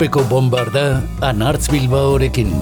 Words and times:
urpeko 0.00 0.22
bombarda 0.30 0.84
anartz 1.28 1.68
bilbaorekin. 1.72 2.56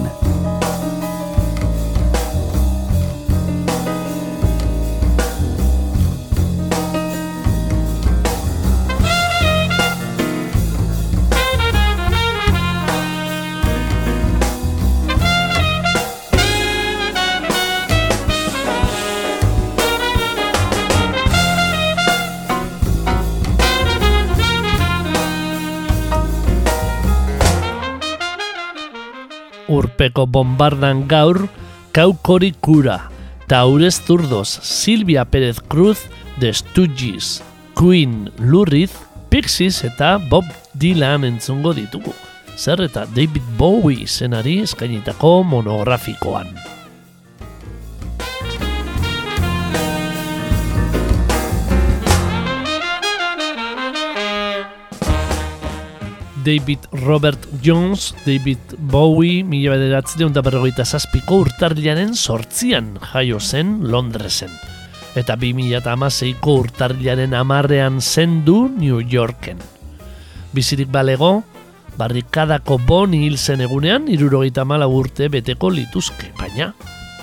Urpeko 30.09 30.25
bombardan 30.25 31.07
gaur, 31.07 31.47
kaukori 31.93 32.53
kura, 32.61 33.09
taurez 33.47 34.01
zurdoz, 34.05 34.59
Silvia 34.63 35.25
Pérez 35.25 35.59
Cruz, 35.69 36.07
The 36.39 36.53
Stooges, 36.53 37.41
Queen 37.75 38.31
Lurriz, 38.39 38.91
Pixies 39.29 39.83
eta 39.83 40.17
Bob 40.17 40.45
Dylan 40.73 41.23
entzungo 41.23 41.73
ditugu. 41.73 42.13
Zer 42.57 42.81
eta 42.81 43.05
David 43.05 43.43
Bowie 43.57 44.07
zenari 44.07 44.59
eskainitako 44.63 45.43
monografikoan. 45.43 46.78
David 56.49 56.79
Robert 57.05 57.37
Jones, 57.61 58.15
David 58.25 58.57
Bowie, 58.79 59.43
mila 59.43 59.75
bederatzen 59.75 60.33
da 60.33 60.41
berrogeita 60.41 60.81
zazpiko 60.81 61.43
urtarriaren 61.43 62.15
sortzian 62.17 62.95
jaio 63.11 63.37
zen 63.37 63.75
Londresen. 63.91 64.49
Eta 65.13 65.35
bi 65.37 65.51
mila 65.53 65.77
eta 65.77 65.93
amaseiko 65.93 66.55
urtarriaren 66.63 67.37
amarrean 67.37 68.01
zendu 68.01 68.63
New 68.79 68.97
Yorken. 68.97 69.61
Bizirik 70.57 70.89
balego, 70.89 71.43
barrikadako 72.01 72.79
boni 72.81 73.27
hil 73.27 73.37
zen 73.37 73.61
egunean, 73.61 74.09
irurogeita 74.09 74.65
mala 74.65 74.89
urte 74.89 75.29
beteko 75.29 75.69
lituzke, 75.69 76.33
baina 76.39 76.73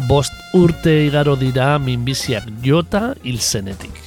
bost 0.06 0.54
urte 0.54 1.00
igaro 1.08 1.34
dira 1.34 1.72
minbiziak 1.82 2.46
jota 2.62 3.16
hil 3.24 3.42
zenetik. 3.42 4.05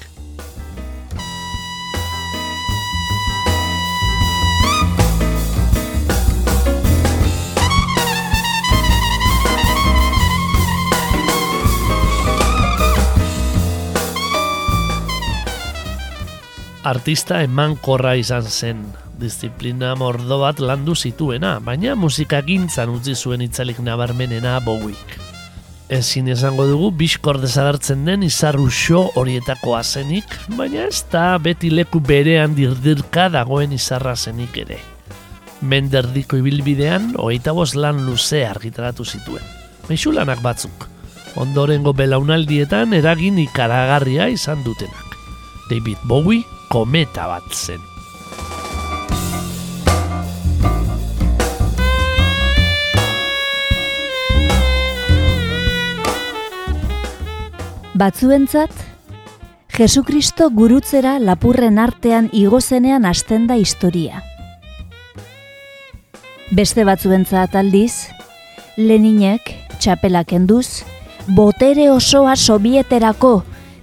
Artista 16.90 17.44
emankorra 17.46 18.16
izan 18.18 18.48
zen, 18.50 18.84
disiplina 19.22 19.94
mordo 20.00 20.40
bat 20.42 20.60
landu 20.64 20.96
zituena, 20.96 21.60
baina 21.62 21.94
musika 21.96 22.42
gintzan 22.42 22.90
utzi 22.90 23.14
zuen 23.16 23.44
itzalik 23.46 23.82
nabarmenena 23.86 24.58
Bowiek. 24.66 25.18
Ezin 25.90 26.30
esango 26.30 26.66
dugu 26.70 26.92
biskor 26.94 27.40
desagertzen 27.42 28.04
den 28.06 28.24
izarru 28.26 28.68
xo 28.70 29.08
horietako 29.18 29.76
azenik, 29.78 30.36
baina 30.58 30.86
ez 30.88 31.04
da 31.12 31.38
beti 31.42 31.72
leku 31.74 32.02
berean 32.02 32.54
dirdirka 32.58 33.30
dagoen 33.34 33.74
izarra 33.74 34.16
zenik 34.16 34.58
ere. 34.66 34.78
Menderdiko 35.62 36.38
ibilbidean, 36.38 37.16
hogeita 37.18 37.54
lan 37.76 38.06
luze 38.06 38.46
argitaratu 38.46 39.06
zituen. 39.06 39.44
Meixulanak 39.90 40.42
batzuk, 40.42 40.88
ondorengo 41.36 41.94
belaunaldietan 41.94 42.94
eragin 42.94 43.38
ikaragarria 43.40 44.30
izan 44.30 44.64
dutenak. 44.64 45.18
David 45.70 45.98
Bowie, 46.04 46.46
kometa 46.70 47.26
bat 47.28 47.50
zen. 47.50 47.82
Batzuentzat, 58.00 58.72
Jesukristo 59.76 60.50
gurutzera 60.56 61.18
lapurren 61.20 61.80
artean 61.80 62.30
igozenean 62.32 63.06
hasten 63.06 63.48
da 63.48 63.58
historia. 63.60 64.22
Beste 66.56 66.86
batzuentzat 66.88 67.56
aldiz, 67.60 68.10
Leninek, 68.78 69.52
txapelak 69.80 70.32
enduz, 70.38 70.84
botere 71.28 71.90
osoa 71.92 72.36
sobieterako 72.36 73.40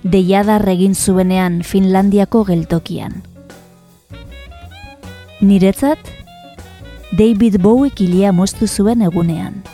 deiadar 0.07 0.63
egin 0.71 0.95
zuenean 0.95 1.63
Finlandiako 1.67 2.45
geltokian. 2.47 3.25
Niretzat, 5.43 5.99
David 7.19 7.59
Bowie 7.63 7.91
kilia 7.91 8.31
moztu 8.33 8.69
zuen 8.69 9.03
egunean. 9.03 9.65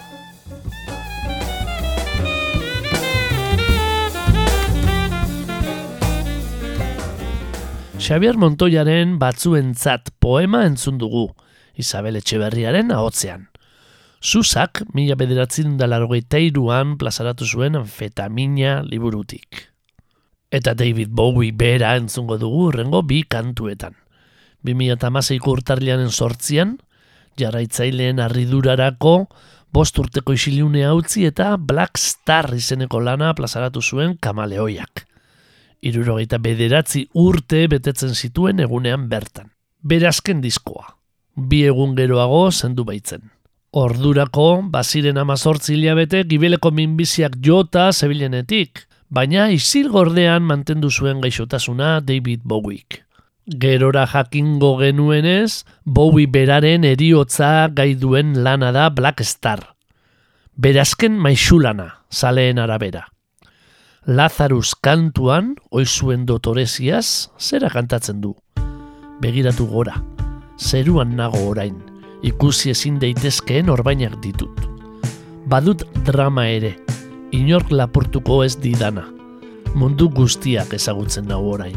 Xavier 8.02 8.38
Montoyaren 8.40 9.18
batzuentzat 9.20 10.10
poema 10.18 10.64
entzun 10.66 10.96
dugu, 10.98 11.28
Isabel 11.78 12.16
Etxeberriaren 12.18 12.90
ahotzean. 12.90 13.50
Susak, 14.22 14.80
mila 14.94 15.14
bederatzen 15.18 15.76
dalargoita 15.78 16.40
iruan 16.40 16.96
plazaratu 16.98 17.46
zuen 17.46 17.76
anfetamina 17.78 18.80
liburutik 18.86 19.71
eta 20.52 20.74
David 20.76 21.08
Bowie 21.10 21.52
bera 21.56 21.96
entzungo 21.96 22.36
dugu 22.38 22.66
urrengo 22.68 23.00
bi 23.02 23.22
kantuetan. 23.24 23.96
2008ko 24.68 25.56
urtarlianen 25.56 26.12
sortzian, 26.12 26.76
jarraitzaileen 27.40 28.20
arridurarako, 28.20 29.14
bost 29.72 29.98
urteko 29.98 30.36
isiliunea 30.36 30.92
utzi 30.94 31.24
eta 31.26 31.56
Black 31.56 31.98
Star 31.98 32.52
izeneko 32.54 33.00
lana 33.00 33.32
plazaratu 33.34 33.80
zuen 33.82 34.18
kamaleoiak. 34.20 35.06
Irurogeita 35.82 36.38
bederatzi 36.38 37.08
urte 37.18 37.64
betetzen 37.72 38.12
zituen 38.14 38.60
egunean 38.60 39.08
bertan. 39.08 39.48
Berazken 39.82 40.44
diskoa. 40.44 40.92
Bi 41.34 41.64
egun 41.66 41.96
geroago 41.96 42.44
zendu 42.52 42.84
baitzen. 42.84 43.24
Ordurako, 43.72 44.68
baziren 44.68 45.16
amazortzi 45.18 45.72
hilabete, 45.74 46.26
gibeleko 46.28 46.70
minbiziak 46.76 47.38
jota 47.40 47.88
zebilenetik, 47.92 48.84
baina 49.12 49.50
isil 49.52 49.90
gordean 49.92 50.44
mantendu 50.48 50.88
zuen 50.90 51.20
gaixotasuna 51.20 52.00
David 52.00 52.40
Bowiek. 52.48 53.02
Gerora 53.44 54.06
jakingo 54.06 54.78
genuenez, 54.80 55.64
Bowie 55.84 56.30
beraren 56.30 56.86
eriotza 56.88 57.68
gai 57.68 57.92
duen 57.98 58.38
lana 58.44 58.70
da 58.72 58.88
Black 58.88 59.20
Star. 59.26 59.74
Berazken 60.56 61.18
maixulana, 61.18 62.04
zaleen 62.10 62.58
arabera. 62.58 63.08
Lazarus 64.06 64.74
kantuan, 64.80 65.56
oizuen 65.70 66.24
dotoreziaz, 66.26 67.28
zera 67.38 67.68
kantatzen 67.70 68.20
du. 68.22 68.32
Begiratu 69.20 69.66
gora, 69.68 69.98
zeruan 70.58 71.16
nago 71.16 71.44
orain, 71.50 71.76
ikusi 72.22 72.72
ezin 72.72 72.98
daitezkeen 73.02 73.68
orbainak 73.70 74.16
ditut. 74.24 74.64
Badut 75.46 75.84
drama 76.06 76.46
ere, 76.48 76.76
inork 77.32 77.72
lapurtuko 77.72 78.42
ez 78.44 78.54
didana. 78.60 79.06
Mundu 79.74 80.08
guztiak 80.12 80.74
ezagutzen 80.76 81.26
dago 81.30 81.56
orain. 81.56 81.76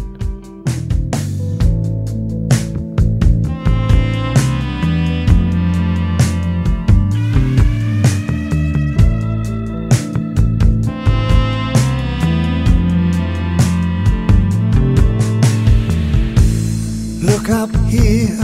Look 17.24 17.50
up 17.50 17.72
here, 17.90 18.38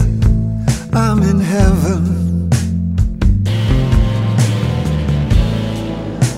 I'm 0.94 1.22
in 1.24 1.40
heaven. 1.40 2.20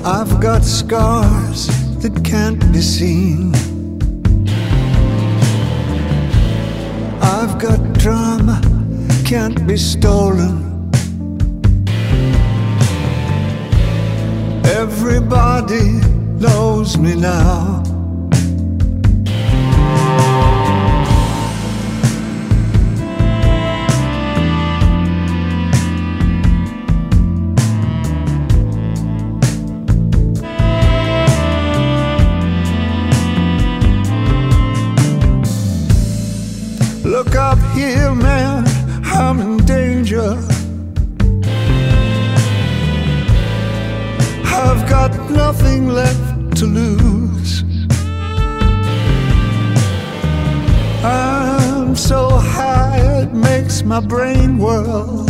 I've 0.05 0.41
got 0.41 0.65
scars 0.65 1.67
that 2.01 2.25
can't 2.25 2.59
be 2.73 2.81
seen. 2.81 3.55
I've 7.21 7.57
got 7.57 7.79
drama, 7.93 8.59
can't 9.23 9.65
be 9.65 9.77
stolen. 9.77 10.91
Everybody 14.65 16.01
knows 16.37 16.97
me 16.97 17.15
now. 17.15 17.92
I've 44.67 44.89
got 44.89 45.11
nothing 45.29 45.89
left 45.89 46.57
to 46.59 46.65
lose. 46.65 47.63
I'm 51.03 51.95
so 51.95 52.29
high 52.29 52.99
it 53.21 53.33
makes 53.33 53.83
my 53.83 53.99
brain 53.99 54.57
whirl. 54.57 55.25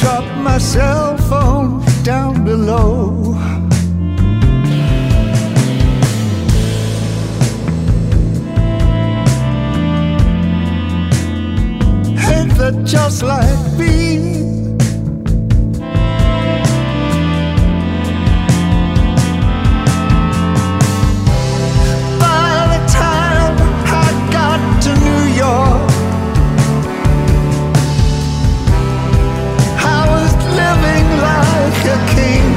Drop 0.00 0.26
my 0.48 0.58
cell 0.58 1.16
phone 1.28 1.84
down 2.02 2.44
below. 2.44 3.34
Just 12.84 13.22
like 13.22 13.78
me. 13.78 14.15
I 25.48 25.50
was 30.12 30.32
living 30.60 31.08
like 31.26 31.84
a 31.94 31.98
king. 32.14 32.55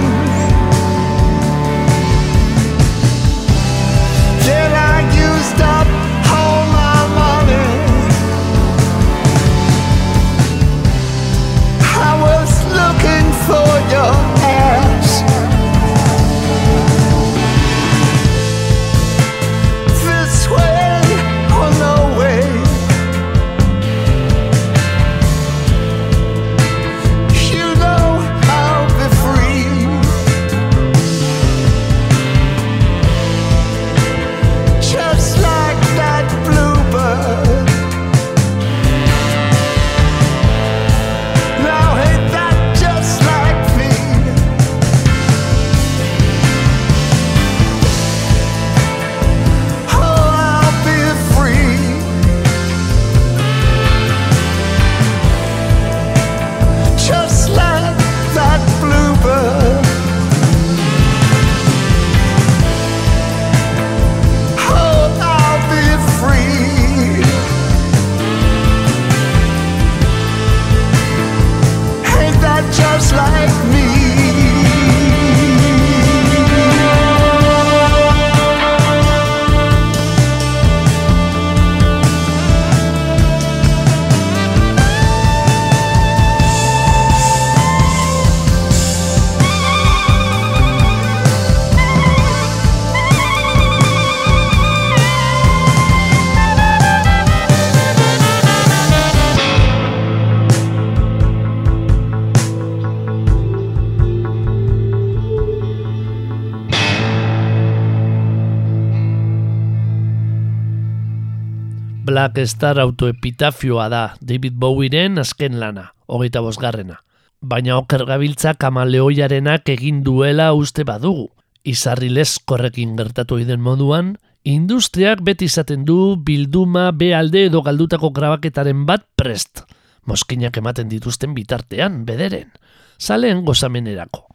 Black 112.33 112.47
Star 112.47 112.79
autoepitafioa 112.79 113.89
da 113.89 114.15
David 114.21 114.53
Bowieren 114.53 115.17
azken 115.17 115.59
lana, 115.59 115.93
hogeita 116.05 116.41
bosgarrena. 116.45 116.99
Baina 117.41 117.77
oker 117.79 118.03
gabiltza 118.05 118.53
kamaleoiarenak 118.53 119.69
egin 119.73 120.03
duela 120.03 120.51
uste 120.53 120.83
badugu. 120.85 121.31
Izarri 121.63 122.09
leskorrekin 122.13 122.95
gertatu 122.95 123.37
den 123.37 123.61
moduan, 123.61 124.17
industriak 124.43 125.23
beti 125.23 125.45
izaten 125.45 125.85
du 125.85 126.17
bilduma 126.17 126.91
behalde 126.91 127.45
edo 127.47 127.63
galdutako 127.63 128.11
grabaketaren 128.11 128.85
bat 128.85 129.07
prest. 129.15 129.63
Moskinak 130.05 130.57
ematen 130.57 130.89
dituzten 130.89 131.33
bitartean, 131.33 132.05
bederen. 132.05 132.51
Zaleen 132.99 133.43
gozamenerako. 133.43 134.27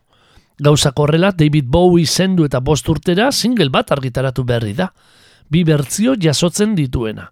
Gauzak 0.58 0.98
horrela 0.98 1.30
David 1.30 1.70
Bowie 1.70 2.06
zendu 2.06 2.44
eta 2.44 2.58
bost 2.58 2.88
urtera 2.88 3.30
single 3.30 3.70
bat 3.70 3.92
argitaratu 3.92 4.42
berri 4.42 4.74
da. 4.74 4.90
Bi 5.48 5.62
bertzio 5.62 6.16
jasotzen 6.18 6.74
dituena. 6.74 7.30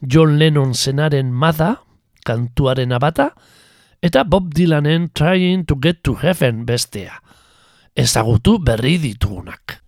John 0.00 0.36
Lennon 0.38 0.74
zenaren 0.74 1.32
Mada, 1.32 1.76
kantuaren 2.24 2.92
abata, 2.92 3.30
eta 4.02 4.24
Bob 4.24 4.52
Dylanen 4.54 5.10
Trying 5.14 5.64
to 5.66 5.76
Get 5.80 6.02
to 6.04 6.14
Heaven 6.20 6.64
bestea. 6.66 7.20
Ezagutu 7.96 8.58
berri 8.58 8.98
ditugunak. 9.00 9.80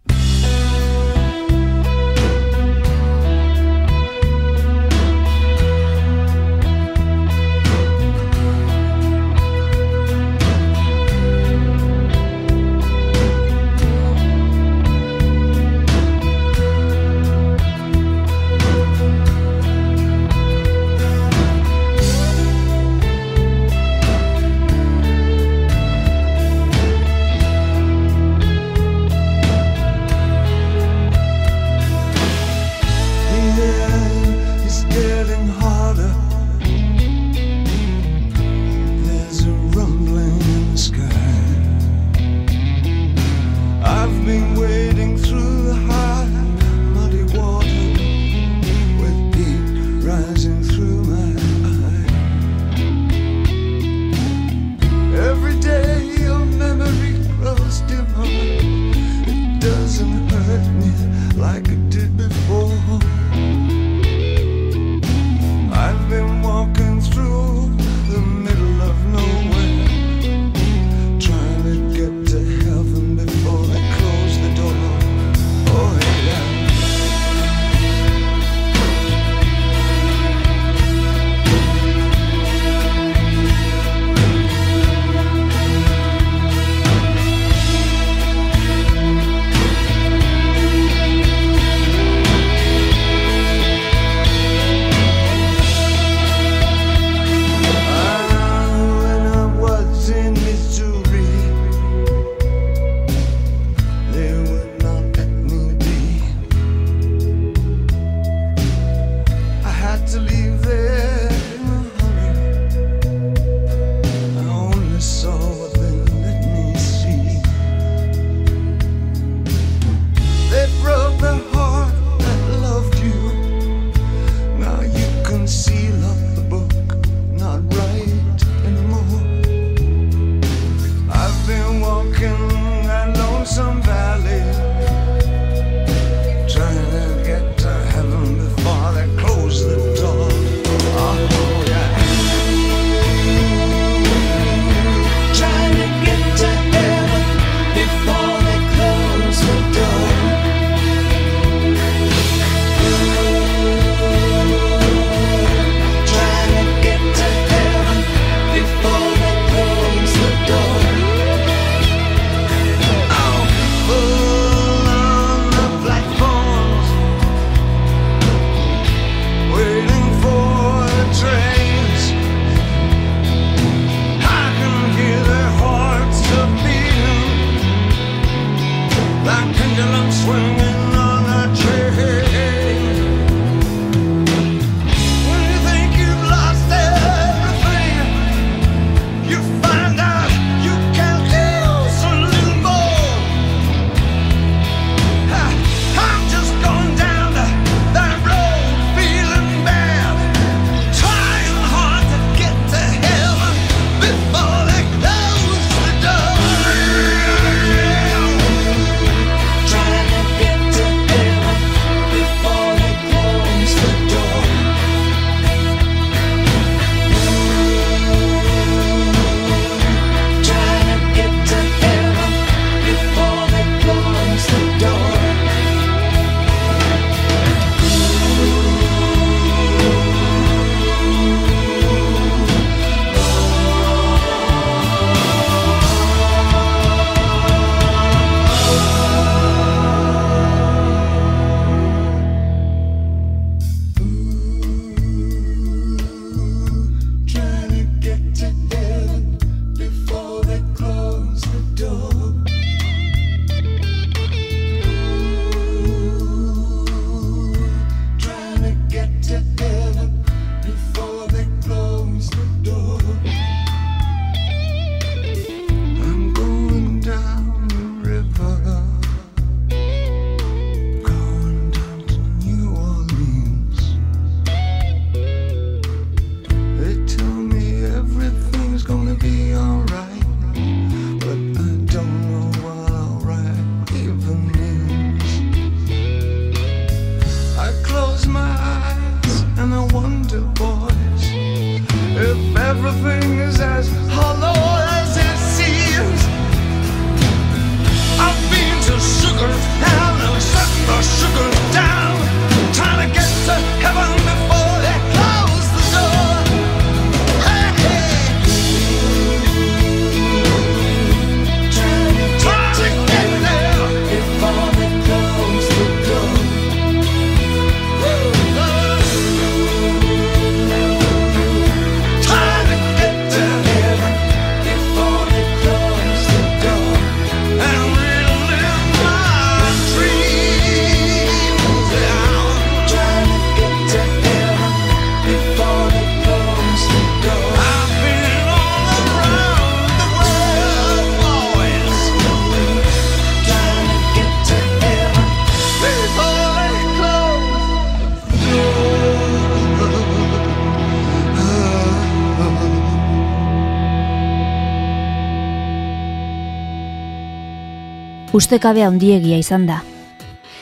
Ustekabe 358.32 358.82
handiegia 358.84 359.38
izan 359.40 359.64
da. 359.66 359.78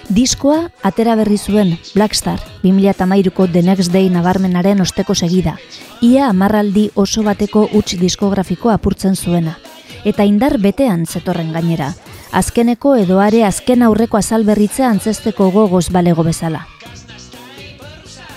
Diskoa 0.07 0.69
atera 0.87 1.17
berri 1.19 1.35
zuen 1.37 1.73
Blackstar 1.97 2.39
2013ko 2.63 3.49
The 3.51 3.63
Next 3.67 3.91
Day 3.91 4.07
nabarmenaren 4.11 4.81
osteko 4.85 5.17
segida, 5.19 5.57
ia 6.01 6.29
amarraldi 6.29 6.91
oso 6.95 7.25
bateko 7.27 7.65
huts 7.73 7.99
diskografikoa 7.99 8.77
apurtzen 8.79 9.17
zuena. 9.17 9.57
Eta 10.05 10.23
indar 10.23 10.61
betean 10.63 11.07
zetorren 11.07 11.51
gainera, 11.53 11.91
azkeneko 12.31 12.95
edoare 13.03 13.43
azken 13.45 13.83
aurreko 13.83 14.21
azalberritzea 14.23 14.87
antzesteko 14.93 15.51
gogoz 15.51 15.89
balego 15.91 16.23
bezala. 16.23 16.69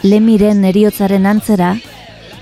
Lemiren 0.01 0.65
eriotzaren 0.65 1.29
antzera, 1.29 1.75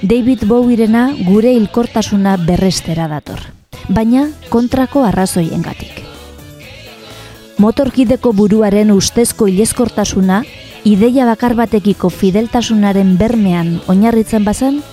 David 0.01 0.45
Bowirena 0.47 1.09
gure 1.27 1.51
hilkortasuna 1.57 2.37
berrestera 2.47 3.09
dator, 3.11 3.41
baina 3.89 4.29
kontrako 4.53 5.03
arrazoiengatik. 5.03 5.96
Motorkideko 7.57 8.33
buruaren 8.37 8.91
ustezko 8.93 9.47
ileskortasuna, 9.49 10.43
ideia 10.85 11.25
bakar 11.25 11.55
batekiko 11.57 12.11
fideltasunaren 12.13 13.15
bermean 13.17 13.79
oinarritzen 13.89 14.45
bazan, 14.45 14.83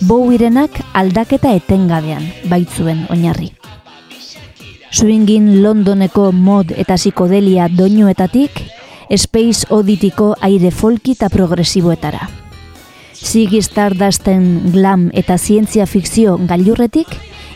Bowirenak 0.00 0.78
aldaketa 0.96 1.52
etengabean 1.52 2.24
baitzuen 2.48 3.04
oinarri. 3.12 3.50
Swingin 4.90 5.60
Londoneko 5.62 6.30
mod 6.32 6.72
eta 6.72 6.96
psikodelia 6.96 7.68
doinuetatik, 7.68 8.62
Space 9.14 9.68
Odditiko 9.70 10.32
aire 10.40 10.70
folki 10.70 11.14
eta 11.18 11.28
progresiboetara. 11.30 12.26
Ziggy 13.20 13.60
Stardusten 13.60 14.72
glam 14.72 15.10
eta 15.12 15.36
zientzia 15.36 15.84
fikzio 15.86 16.38
gailurretik, 16.48 17.10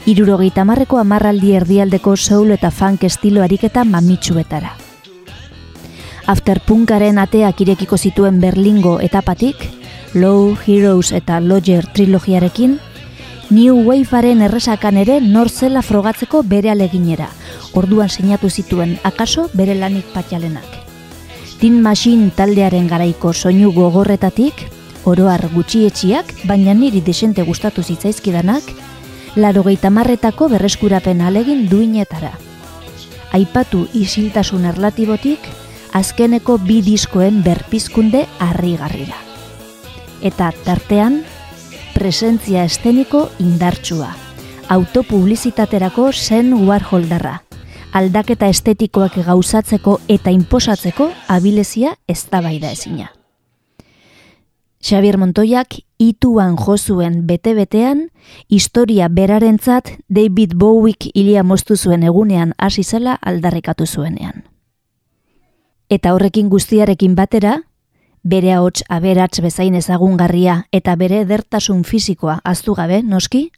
irurogeita 0.07 0.65
marreko 0.69 0.99
amarraldi 1.01 1.55
erdialdeko 1.57 2.17
soul 2.17 2.53
eta 2.53 2.71
funk 2.71 3.07
estilo 3.09 3.43
ariketa 3.43 3.85
mamitsuetara. 3.89 4.75
Afterpunkaren 6.29 7.19
ateak 7.19 7.65
irekiko 7.65 7.97
zituen 7.97 8.41
Berlingo 8.41 8.99
etapatik, 9.01 9.57
Low 10.13 10.55
Heroes 10.67 11.13
eta 11.13 11.41
Lodger 11.41 11.89
trilogiarekin, 11.97 12.79
New 13.51 13.81
Wavearen 13.89 14.45
erresakan 14.45 15.01
ere 15.01 15.19
nor 15.21 15.49
zela 15.49 15.83
frogatzeko 15.83 16.43
bere 16.45 16.71
aleginera, 16.71 17.31
orduan 17.73 18.09
sinatu 18.09 18.51
zituen 18.51 18.99
akaso 19.03 19.49
bere 19.55 19.75
lanik 19.75 20.13
patxalenak. 20.13 20.81
Tin 21.59 21.81
Machine 21.83 22.31
taldearen 22.37 22.89
garaiko 22.89 23.33
soinu 23.33 23.73
gogorretatik, 23.73 24.67
oroar 25.05 25.49
gutxietxiak, 25.53 26.33
baina 26.49 26.75
niri 26.75 27.01
desente 27.05 27.43
gustatu 27.43 27.83
zitzaizkidanak, 27.83 28.65
larogeita 29.37 29.91
marretako 29.91 30.49
berreskurapen 30.49 31.21
alegin 31.21 31.69
duinetara. 31.71 32.33
Aipatu 33.35 33.87
isiltasun 33.95 34.65
erlatibotik, 34.71 35.41
azkeneko 35.95 36.59
bi 36.59 36.81
diskoen 36.83 37.43
berpizkunde 37.43 38.27
harrigarrira. 38.39 39.17
Eta 40.23 40.53
tartean, 40.65 41.23
presentzia 41.95 42.65
esteniko 42.65 43.29
indartsua, 43.39 44.15
autopublizitaterako 44.69 46.11
zen 46.13 46.55
Warholdarra, 46.67 47.41
aldaketa 47.95 48.49
estetikoak 48.51 49.21
gauzatzeko 49.27 50.01
eta 50.09 50.33
inposatzeko 50.35 51.11
abilezia 51.29 51.95
eztabaida 52.09 52.73
ezina. 52.75 53.13
Xavier 54.85 55.17
Montoyak 55.17 55.79
ituan 55.97 56.59
jozuen 56.61 57.23
bete-betean, 57.27 58.11
historia 58.53 59.09
berarentzat 59.09 59.95
David 60.13 60.53
Bowiek 60.61 61.07
hilia 61.15 61.43
moztu 61.43 61.77
zuen 61.77 62.03
egunean 62.05 62.53
hasi 62.59 62.85
zela 62.85 63.15
aldarrikatu 63.23 63.87
zuenean. 63.87 64.45
Eta 65.89 66.13
horrekin 66.13 66.51
guztiarekin 66.53 67.15
batera, 67.17 67.63
bere 68.23 68.53
ahots 68.53 68.85
aberats 68.91 69.41
bezain 69.41 69.75
ezagungarria 69.75 70.67
eta 70.73 70.97
bere 71.01 71.23
edertasun 71.25 71.85
fisikoa 71.85 72.41
aztu 72.45 72.75
gabe, 72.77 73.03
noski, 73.03 73.53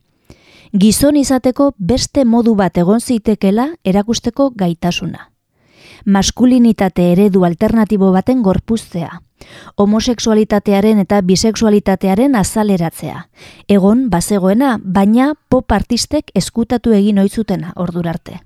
gizon 0.73 1.17
izateko 1.17 1.73
beste 1.79 2.25
modu 2.25 2.55
bat 2.55 2.79
egon 2.79 3.01
zitekela 3.01 3.73
erakusteko 3.85 4.53
gaitasuna. 4.55 5.33
maskulinitate 6.05 7.13
eredu 7.13 7.45
alternatibo 7.45 8.13
baten 8.13 8.43
gorpuztea, 8.43 9.23
homosexualitatearen 9.77 10.99
eta 10.99 11.21
bisexualitatearen 11.21 12.35
azaleratzea. 12.37 13.29
Egon, 13.69 14.09
bazegoena, 14.11 14.77
baina 14.83 15.35
pop 15.49 15.73
artistek 15.73 16.31
eskutatu 16.35 16.93
egin 16.93 17.19
oitzutena 17.19 17.73
ordurarte. 17.77 18.41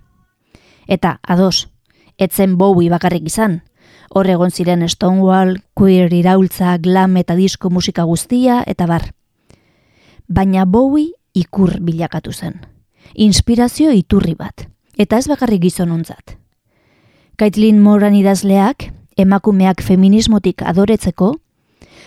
Eta, 0.89 1.19
ados, 1.23 1.69
etzen 2.19 2.57
Bowie 2.59 2.91
bakarrik 2.91 3.27
izan. 3.27 3.63
Hor 4.11 4.27
egon 4.27 4.51
ziren 4.51 4.83
Stonewall, 4.89 5.61
queer 5.75 6.13
iraultza, 6.13 6.77
glam 6.83 7.17
eta 7.17 7.37
disko 7.39 7.71
musika 7.71 8.03
guztia, 8.05 8.65
eta 8.67 8.87
bar. 8.87 9.13
Baina 10.27 10.65
Bowie 10.65 11.15
ikur 11.35 11.79
bilakatu 11.81 12.33
zen. 12.33 12.61
Inspirazio 13.15 13.93
iturri 13.95 14.35
bat. 14.35 14.67
Eta 14.99 15.19
ez 15.19 15.29
bakarrik 15.31 15.63
gizonontzat. 15.63 16.37
Caitlin 17.39 17.81
Moran 17.81 18.15
idazleak, 18.15 18.91
emakumeak 19.21 19.83
feminismotik 19.83 20.63
adoretzeko, 20.63 21.35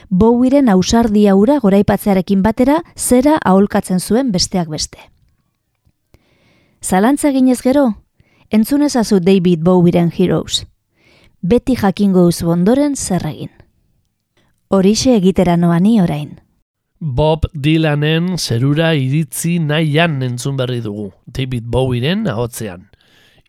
Bowieren 0.10 0.70
ausardia 0.70 1.36
ura 1.36 1.60
goraipatzearekin 1.60 2.44
batera 2.44 2.82
zera 2.96 3.38
aholkatzen 3.44 4.00
zuen 4.00 4.32
besteak 4.32 4.70
beste. 4.70 5.00
Zalantza 6.84 7.32
ginez 7.32 7.62
gero, 7.64 7.86
entzun 8.52 8.84
ezazu 8.84 9.20
David 9.20 9.64
Bowieren 9.64 10.12
Heroes. 10.12 10.66
Beti 11.42 11.76
jakingo 11.76 12.28
uzu 12.28 12.50
ondoren 12.52 12.96
zer 12.96 13.26
egin. 13.28 13.52
Horixe 14.70 15.16
egitera 15.16 15.58
noani 15.58 16.00
orain. 16.02 16.40
Bob 17.00 17.50
Dylanen 17.54 18.38
zerura 18.38 18.94
iritzi 18.96 19.58
nahian 19.60 20.22
entzun 20.24 20.56
berri 20.58 20.80
dugu, 20.82 21.12
David 21.26 21.66
Bowieren 21.68 22.28
ahotzean. 22.28 22.88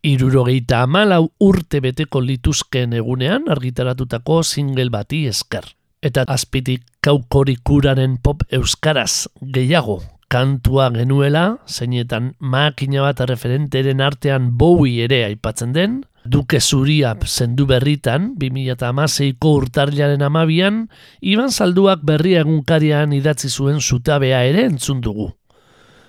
Irurogeita 0.05 0.83
amalau 0.85 1.31
urte 1.41 1.81
beteko 1.81 2.21
lituzken 2.21 2.93
egunean 2.93 3.49
argitaratutako 3.49 4.43
single 4.45 4.91
bati 4.93 5.25
esker. 5.31 5.65
Eta 6.05 6.27
azpitik 6.29 6.83
kaukorikuraren 7.01 8.19
pop 8.21 8.45
euskaraz 8.53 9.29
gehiago 9.41 10.03
kantua 10.35 10.89
genuela, 10.91 11.61
zeinetan 11.67 12.33
makina 12.39 13.05
bat 13.05 13.21
referenteren 13.31 14.01
artean 14.03 14.51
Bowie 14.59 15.05
ere 15.05 15.23
aipatzen 15.29 15.73
den, 15.73 16.03
Duke 16.25 16.59
Zuriap 16.61 17.27
zendu 17.29 17.69
berritan, 17.71 18.33
2008ko 18.41 19.55
urtarriaren 19.61 20.25
amabian, 20.27 20.89
Iban 21.21 21.53
Salduak 21.53 22.03
berria 22.03 22.43
egunkarian 22.43 23.13
idatzi 23.13 23.49
zuen 23.49 23.81
zutabea 23.81 24.43
ere 24.49 24.67
entzun 24.67 25.01
dugu. 25.05 25.31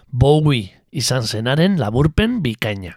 Bowie 0.09 0.71
izan 0.91 1.27
zenaren 1.27 1.77
laburpen 1.79 2.39
bikaina. 2.41 2.95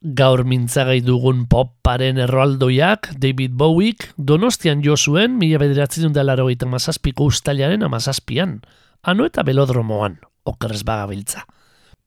Gaur 0.00 0.46
mintzagai 0.48 1.02
dugun 1.04 1.42
poparen 1.44 2.16
erroaldoiak 2.24 3.10
David 3.20 3.52
Bowiek 3.60 4.06
donostian 4.16 4.80
jo 4.80 4.94
zuen 4.96 5.34
mila 5.36 5.58
bederatzen 5.60 6.14
da 6.16 6.24
larogeita 6.24 6.64
mazazpiko 6.64 7.26
ustailaren 7.28 7.84
amazazpian, 7.84 8.62
ano 9.04 9.26
eta 9.28 9.44
belodromoan, 9.44 10.16
okerrez 10.48 10.86
bagabiltza. 10.88 11.44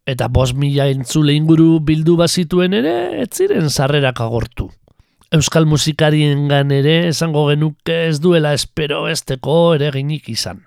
Eta 0.09 0.25
bos 0.25 0.55
mila 0.57 0.87
entzule 0.89 1.37
inguru 1.37 1.83
bildu 1.85 2.17
bazituen 2.17 2.73
ere, 2.73 3.21
ez 3.21 3.29
ziren 3.29 3.69
sarrerak 3.69 4.25
agortu. 4.25 4.71
Euskal 5.29 5.69
musikariengan 5.69 6.73
ere 6.73 6.97
esango 7.13 7.45
genuke 7.51 8.07
ez 8.07 8.17
duela 8.19 8.57
espero 8.57 9.05
esteko 9.07 9.75
ere 9.77 9.93
ginik 9.93 10.33
izan. 10.33 10.65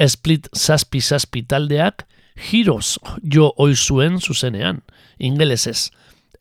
Split 0.00 0.48
zazpi 0.56 1.04
zazpi 1.04 1.44
taldeak 1.44 2.06
Heroes 2.36 2.96
jo 3.20 3.52
oizuen 3.60 4.16
zuzenean, 4.18 4.80
ingelesez, 5.20 5.90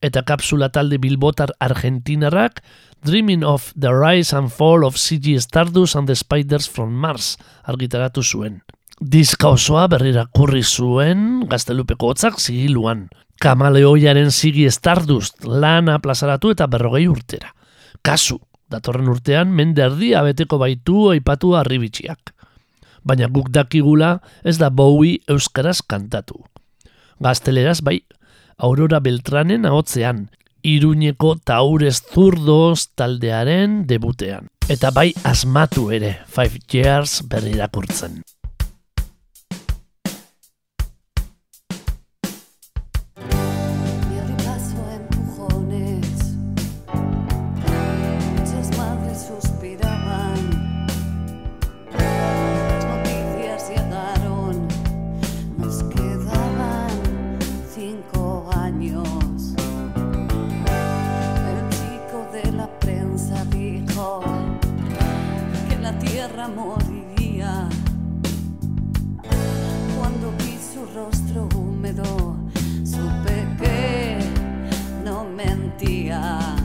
eta 0.01 0.23
kapsula 0.25 0.69
talde 0.73 0.97
bilbotar 0.97 1.53
argentinarrak 1.59 2.61
Dreaming 3.03 3.43
of 3.43 3.73
the 3.79 3.89
Rise 3.89 4.35
and 4.37 4.51
Fall 4.51 4.85
of 4.85 4.97
CG 4.97 5.39
Stardust 5.41 5.95
and 5.95 6.07
the 6.07 6.15
Spiders 6.15 6.67
from 6.69 6.93
Mars 6.93 7.37
argitaratu 7.65 8.21
zuen. 8.21 8.61
Diska 9.01 9.49
osoa 9.49 9.87
berrirakurri 9.89 10.61
zuen 10.61 11.47
gaztelupeko 11.49 12.11
hotzak 12.11 12.37
zigiluan. 12.37 13.07
Kamaleoiaren 13.41 14.29
zigi 14.29 14.67
Stardust 14.69 15.45
lana 15.45 15.97
plazaratu 15.99 16.51
eta 16.53 16.67
berrogei 16.69 17.07
urtera. 17.09 17.55
Kasu, 18.05 18.37
datorren 18.69 19.09
urtean 19.09 19.49
mende 19.49 19.81
erdia 19.81 20.21
beteko 20.21 20.59
baitu 20.61 21.09
aipatu 21.15 21.55
arribitxiak. 21.57 22.35
Baina 23.01 23.25
guk 23.33 23.49
dakigula 23.49 24.19
ez 24.45 24.59
da 24.61 24.69
Bowie 24.69 25.23
euskaraz 25.27 25.79
kantatu. 25.81 26.37
Gazteleraz 27.21 27.79
bai, 27.81 28.03
Aurora 28.62 29.00
Beltranen 29.00 29.65
ahotzean, 29.65 30.30
Iruñeko 30.62 31.32
Taures 31.43 32.04
Zurdos 32.13 32.91
taldearen 32.93 33.88
debutean. 33.89 34.52
Eta 34.69 34.91
bai 34.93 35.08
asmatu 35.26 35.88
ere, 35.97 36.19
Five 36.30 36.62
Years 36.69 37.24
berrirakurtzen. 37.32 38.21
Tierra 66.21 66.47
moriría. 66.47 67.67
Cuando 69.97 70.31
vi 70.38 70.55
su 70.71 70.86
rostro 70.93 71.49
húmedo, 71.55 72.38
supe 72.84 73.47
que 73.60 74.19
no 75.03 75.23
mentía. 75.23 76.61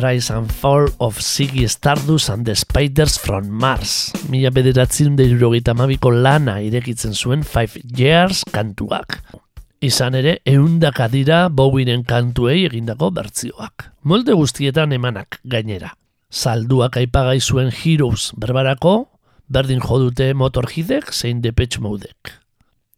Rise 0.00 0.30
and 0.32 0.50
Fall 0.50 0.88
of 0.98 1.18
Ziggy 1.18 1.68
Stardust 1.68 2.30
and 2.30 2.46
the 2.46 2.54
Spiders 2.54 3.18
from 3.18 3.50
Mars. 3.50 4.12
Mila 4.28 4.50
bederatzen 4.50 5.16
deirurogeita 5.18 5.74
mabiko 5.76 6.10
lana 6.10 6.58
irekitzen 6.64 7.12
zuen 7.14 7.44
Five 7.44 7.82
Years 7.96 8.42
kantuak. 8.50 9.20
Izan 9.80 10.16
ere, 10.16 10.38
eundaka 10.44 11.08
dira 11.08 11.48
Bowieren 11.48 12.04
kantuei 12.08 12.64
egindako 12.66 13.10
bertzioak. 13.16 13.90
Molde 14.02 14.36
guztietan 14.36 14.92
emanak 14.96 15.40
gainera. 15.44 15.94
Salduak 16.30 16.96
aipagai 17.00 17.40
zuen 17.40 17.72
Heroes 17.72 18.32
berbarako, 18.36 19.10
berdin 19.48 19.80
jodute 19.84 20.32
Motorheadek 20.34 21.12
zein 21.12 21.40
Depeche 21.44 21.80
Modek. 21.80 22.32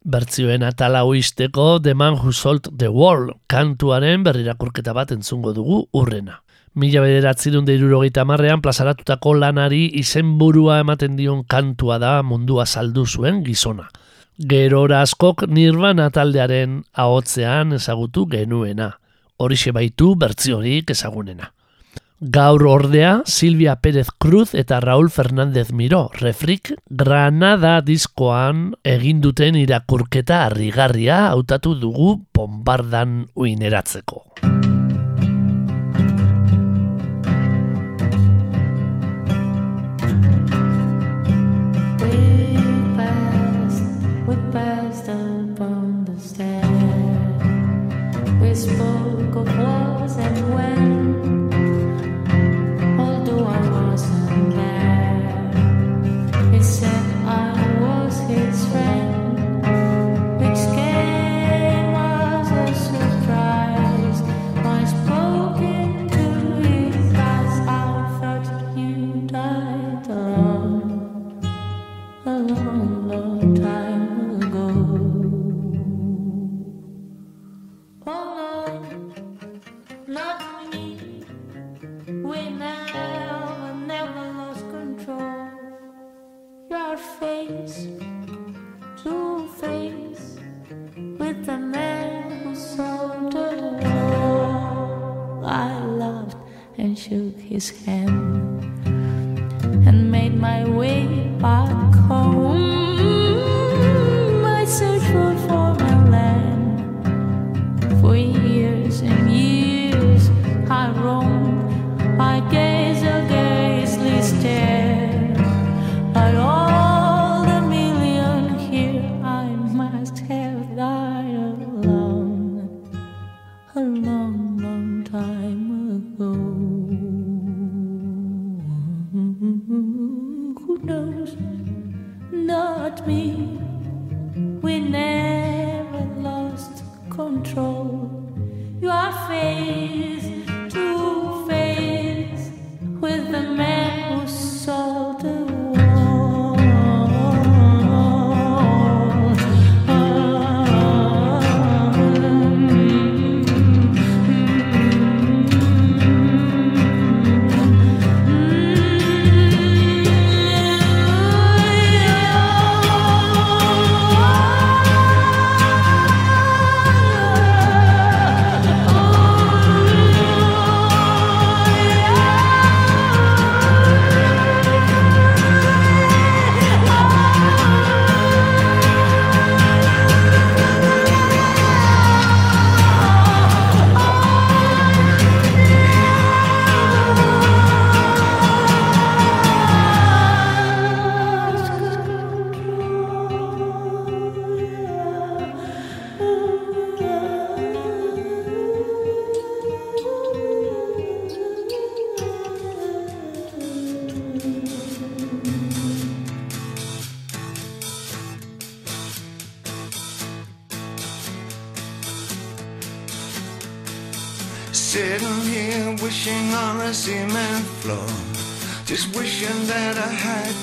Bertzioen 0.03 0.63
atala 0.67 1.05
oizteko 1.07 1.79
The 1.83 1.95
Man 1.95 2.19
Who 2.19 2.33
Sold 2.33 2.71
the 2.79 2.89
World 2.91 3.37
kantuaren 3.47 4.25
berrirakurketa 4.27 4.95
bat 4.95 5.13
entzungo 5.15 5.53
dugu 5.55 5.85
urrena. 5.93 6.41
Mila 6.75 7.03
bederatzerun 7.05 7.67
deirurogeita 7.69 8.23
marrean 8.25 8.63
plazaratutako 8.65 9.35
lanari 9.37 9.91
izenburua 10.01 10.79
ematen 10.81 11.19
dion 11.19 11.43
kantua 11.45 11.99
da 12.01 12.13
mundua 12.25 12.65
saldu 12.65 13.05
zuen 13.05 13.43
gizona. 13.45 13.91
Gerora 14.39 15.03
askok 15.05 15.45
nirvana 15.53 16.09
taldearen 16.11 16.81
ahotzean 16.97 17.77
ezagutu 17.77 18.25
genuena. 18.27 18.95
Horixe 19.37 19.75
baitu 19.77 20.15
bertziorik 20.17 20.95
ezagunena. 20.97 21.53
Gaur 22.23 22.65
ordea 22.71 23.13
Silvia 23.27 23.77
Pérez 23.83 24.09
Cruz 24.17 24.55
eta 24.55 24.81
Raúl 24.81 25.11
Fernández 25.11 25.73
Miró, 25.73 26.09
refrik 26.15 26.73
Granada 26.89 27.81
diskoan 27.83 28.77
egin 28.87 29.21
duten 29.21 29.59
irakurketa 29.61 30.47
harrigarria 30.47 31.27
hautatu 31.29 31.75
dugu 31.75 32.23
bombardan 32.33 33.27
uineratzeko. 33.35 34.32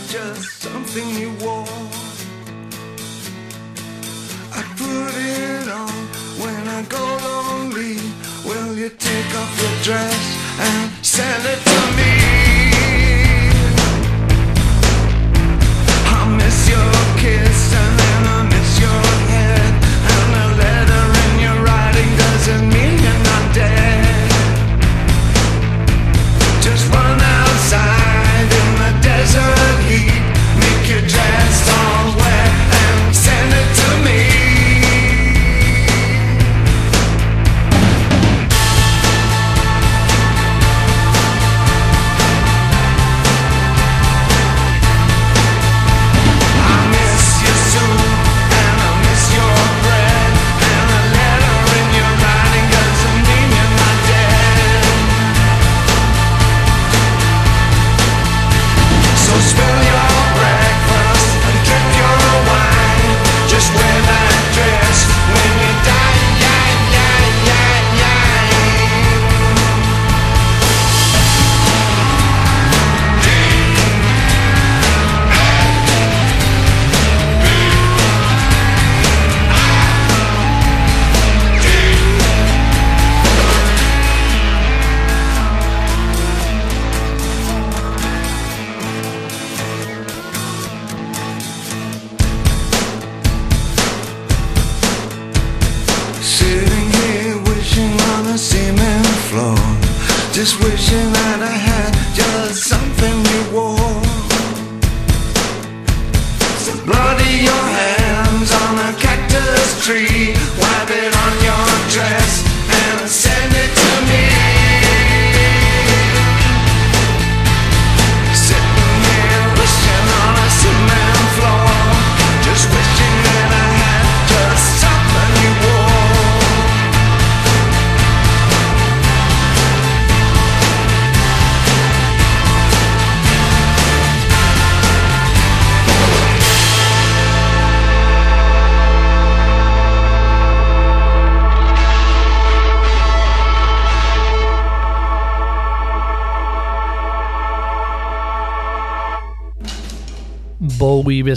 Just 0.09 0.48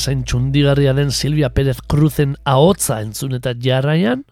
bezain 0.03 0.25
txundigarria 0.27 0.91
den 0.99 1.13
Silvia 1.15 1.53
Pérez 1.55 1.79
Cruzen 1.87 2.33
ahotza 2.43 2.97
entzun 3.05 3.37
eta 3.37 3.53
jarraian, 3.55 4.25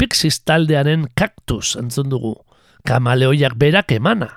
Pixies 0.00 0.38
taldearen 0.48 1.10
kaktus 1.12 1.76
entzun 1.76 2.08
dugu, 2.08 2.32
kamaleoiak 2.88 3.52
berak 3.60 3.92
emana, 3.92 4.30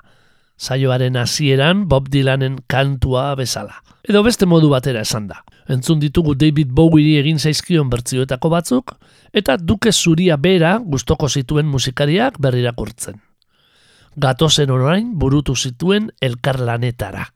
saioaren 0.60 1.16
hasieran 1.16 1.86
Bob 1.88 2.10
Dylanen 2.12 2.58
kantua 2.68 3.34
bezala. 3.34 3.80
Edo 4.04 4.20
beste 4.22 4.44
modu 4.44 4.68
batera 4.68 5.06
esan 5.08 5.30
da. 5.30 5.40
Entzun 5.72 6.02
ditugu 6.04 6.34
David 6.36 6.68
Bowie 6.76 7.16
egin 7.22 7.40
zaizkion 7.40 7.88
bertzioetako 7.88 8.52
batzuk, 8.52 8.92
eta 9.32 9.56
duke 9.56 9.88
zuria 9.92 10.36
bera 10.36 10.76
gustoko 10.84 11.32
zituen 11.32 11.64
musikariak 11.64 12.36
berrirakurtzen. 12.36 13.22
Gatozen 14.20 14.68
orain 14.76 15.14
burutu 15.16 15.56
zituen 15.56 16.12
elkarlanetara. 16.20 17.30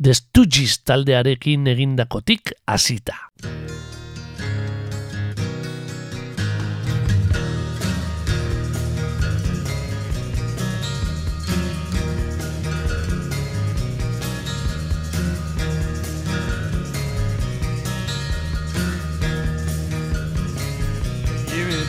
The 0.00 0.14
Stooges 0.16 0.78
taldearekin 0.80 1.66
egindakotik 1.68 2.54
hasita. 2.66 3.18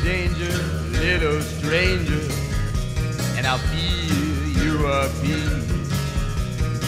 Danger, 0.04 0.58
little 0.98 1.40
stranger, 1.42 2.26
and 3.38 3.46
I'll 3.46 3.60
feel 3.70 4.64
you 4.64 4.88
are 4.88 5.08
peace. 5.22 5.51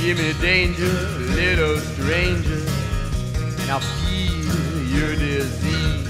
Give 0.03 0.17
me 0.17 0.33
danger, 0.41 0.83
little 1.33 1.77
stranger, 1.77 2.61
and 3.61 3.71
I'll 3.71 3.79
feel 3.79 4.83
your 4.83 5.15
disease. 5.15 6.09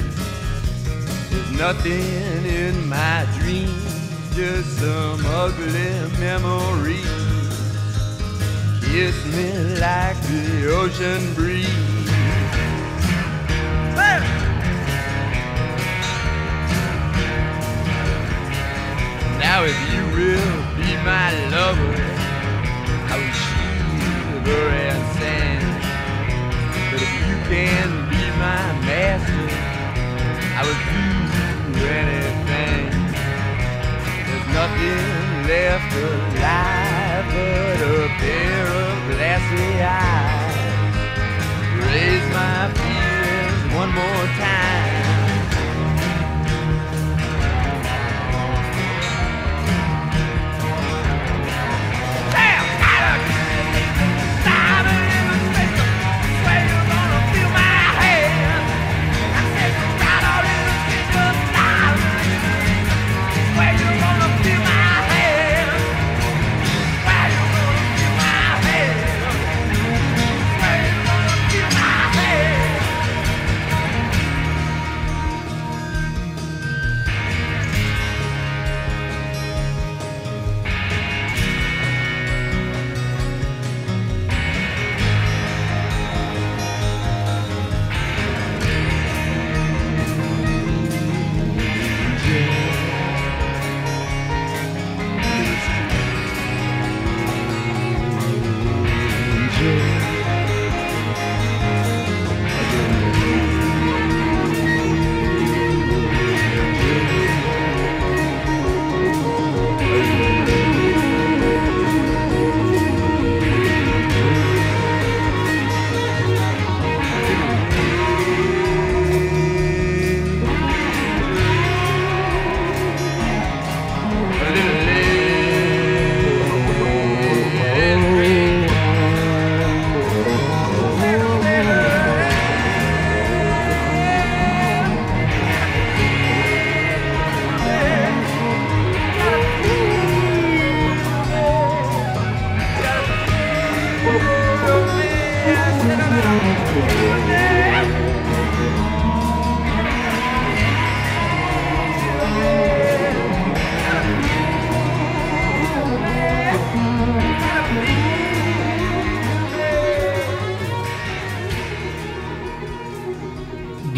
There's 1.29 1.51
nothing 1.51 2.43
in 2.43 2.89
my 2.89 3.27
dreams, 3.37 4.35
just 4.35 4.79
some 4.79 5.23
ugly 5.27 6.09
memories. 6.19 7.05
Kiss 8.81 9.15
me 9.35 9.53
like 9.77 10.19
the 10.23 10.73
ocean 10.73 11.35
breeze. 11.35 11.67
Now 19.37 19.65
if 19.65 19.77
you 19.93 20.03
will 20.17 20.55
be 20.77 20.95
my 21.05 21.29
lover, 21.51 21.95
I 23.11 23.17
will 23.19 23.52
and 24.51 25.03
sand. 25.17 25.83
But 26.91 27.01
if 27.01 27.11
you 27.21 27.35
can 27.49 28.09
be 28.09 28.23
my 28.37 28.65
master, 28.87 29.47
I 30.57 30.61
will 30.65 30.81
do 30.91 31.85
anything. 32.03 32.91
There's 34.27 34.47
nothing 34.59 35.47
left 35.47 35.91
alive 35.95 37.25
but 37.33 37.79
a 37.81 38.07
pair 38.21 38.65
of 38.67 38.95
glassy 39.11 39.71
eyes. 39.81 40.55
Raise 41.87 42.27
my 42.33 42.71
feelings 42.73 43.73
one 43.75 43.91
more 43.93 44.27
time. 44.39 44.82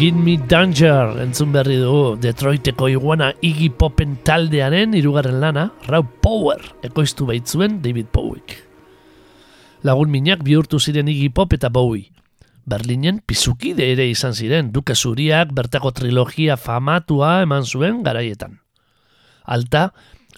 Give 0.06 0.22
Me 0.22 0.36
Danger 0.38 1.16
entzun 1.18 1.48
berri 1.50 1.80
dugu 1.82 2.12
Detroiteko 2.22 2.86
iguana 2.86 3.32
Iggy 3.42 3.72
Popen 3.74 4.12
taldearen 4.22 4.92
hirugarren 4.94 5.40
lana 5.42 5.64
Raw 5.88 6.04
Power 6.22 6.60
ekoiztu 6.86 7.26
baitzuen 7.26 7.80
David 7.82 8.12
Bowiek. 8.14 8.54
Lagun 9.82 10.12
minak 10.14 10.44
bihurtu 10.46 10.78
ziren 10.78 11.10
Iggy 11.10 11.32
Pop 11.34 11.56
eta 11.58 11.72
Bowie. 11.74 12.12
Berlinen 12.70 13.18
pizukide 13.26 13.88
ere 13.96 14.06
izan 14.06 14.38
ziren, 14.38 14.70
duke 14.70 14.94
zuriak 14.94 15.50
bertako 15.58 15.90
trilogia 15.98 16.54
famatua 16.54 17.40
eman 17.42 17.66
zuen 17.66 18.04
garaietan. 18.06 18.60
Alta, 19.42 19.88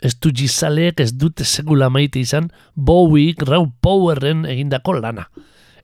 ez 0.00 0.14
du 0.16 0.32
gizaleek 0.32 1.04
ez 1.04 1.12
dute 1.12 1.44
segula 1.44 1.92
maite 1.92 2.24
izan 2.24 2.48
Bowie 2.72 3.36
Raw 3.36 3.68
Powerren 3.84 4.46
egindako 4.48 4.96
lana. 5.02 5.28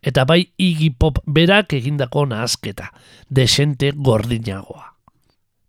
Eta 0.04 0.26
bai 0.28 0.42
Iggy 0.60 0.90
Pop 1.00 1.22
berak 1.24 1.72
egindako 1.72 2.26
nahasketa, 2.28 2.90
desente 3.28 3.92
gordinagoa. 3.96 4.90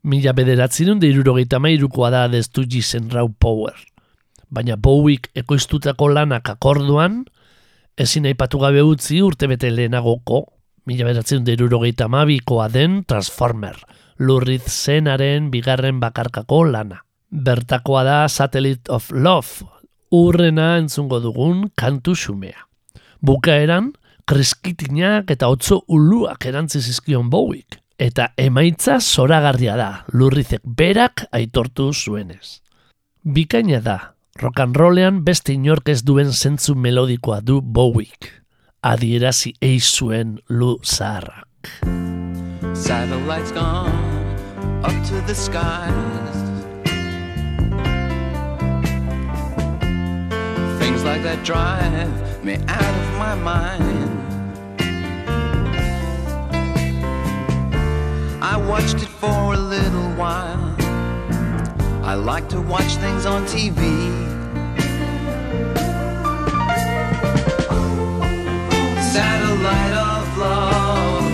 Mila 0.06 0.36
bederatzerun 0.38 1.00
da 1.00 1.08
irurogeita 1.08 1.58
mairukoa 1.64 2.12
da 2.14 2.26
deztu 2.30 2.66
gizen 2.70 3.08
Raw 3.10 3.30
Power. 3.40 3.74
Baina 4.52 4.76
Bowiek 4.76 5.32
ekoiztutako 5.40 6.12
lanak 6.12 6.52
akorduan, 6.52 7.24
ezin 7.98 8.28
aipatu 8.30 8.60
gabe 8.62 8.84
utzi 8.86 9.22
urtebete 9.24 9.72
lehenagoko, 9.72 10.44
mila 10.86 11.08
bederatzerun 11.08 11.48
da 11.48 11.56
irurogeita 11.56 12.12
mabikoa 12.12 12.68
den 12.70 13.02
Transformer, 13.08 13.80
lurriz 14.20 14.68
zenaren 14.68 15.50
bigarren 15.52 16.04
bakarkako 16.04 16.66
lana. 16.76 17.02
Bertakoa 17.32 18.04
da 18.06 18.20
Satellite 18.30 18.92
of 18.92 19.10
Love, 19.12 19.66
urrena 20.12 20.76
entzungo 20.78 21.22
dugun 21.24 21.70
kantu 21.76 22.14
xumea. 22.20 22.68
Bukaeran, 23.26 23.96
kreskitinak 24.26 25.30
eta 25.32 25.50
otzo 25.54 25.82
uluak 25.88 26.46
erantzi 26.50 26.82
zizkion 26.82 27.30
Bowiek. 27.30 27.80
Eta 27.98 28.32
emaitza 28.38 29.00
zoragarria 29.00 29.78
da, 29.80 29.90
lurrizek 30.12 30.66
berak 30.66 31.28
aitortu 31.32 31.94
zuenez. 31.94 32.60
Bikaina 33.24 33.80
da, 33.80 34.00
rock 34.42 34.60
and 34.60 34.76
rollean 34.76 35.22
beste 35.24 35.54
inork 35.54 35.90
ez 35.90 36.02
duen 36.04 36.34
zentzu 36.34 36.76
melodikoa 36.76 37.40
du 37.42 37.62
Bowiek. 37.62 38.32
Adierazi 38.84 39.54
eiz 39.62 39.86
zuen 39.96 40.38
lu 40.50 40.76
zaharrak. 40.84 41.48
Satellites 42.74 43.52
gone 43.54 43.96
up 44.84 44.94
to 45.08 45.22
the 45.26 45.34
skies. 45.34 46.36
Things 50.80 51.04
like 51.04 51.24
that 51.24 51.40
drive 51.44 52.44
me 52.44 52.56
out 52.68 52.96
of 52.96 53.18
my 53.18 53.36
mind. 53.36 54.15
I 58.48 58.58
watched 58.58 58.98
it 58.98 59.08
for 59.08 59.56
a 59.56 59.58
little 59.58 60.12
while. 60.12 60.76
I 62.04 62.14
like 62.14 62.48
to 62.50 62.62
watch 62.62 62.96
things 62.98 63.26
on 63.26 63.44
TV. 63.48 63.80
Satellite 69.14 69.94
of 70.12 70.38
love. 70.38 71.32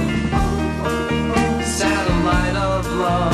Satellite 1.65 2.55
of 2.55 2.87
love. 3.05 3.33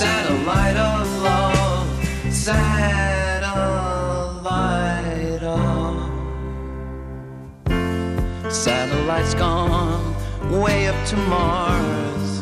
Satellite 0.00 0.78
of 0.78 1.06
love. 1.22 1.86
Satellite 2.32 3.42
of. 5.42 6.00
Satellite's 8.50 9.34
gone 9.34 9.95
way 10.50 10.88
up 10.88 11.06
to 11.06 11.16
Mars. 11.16 12.40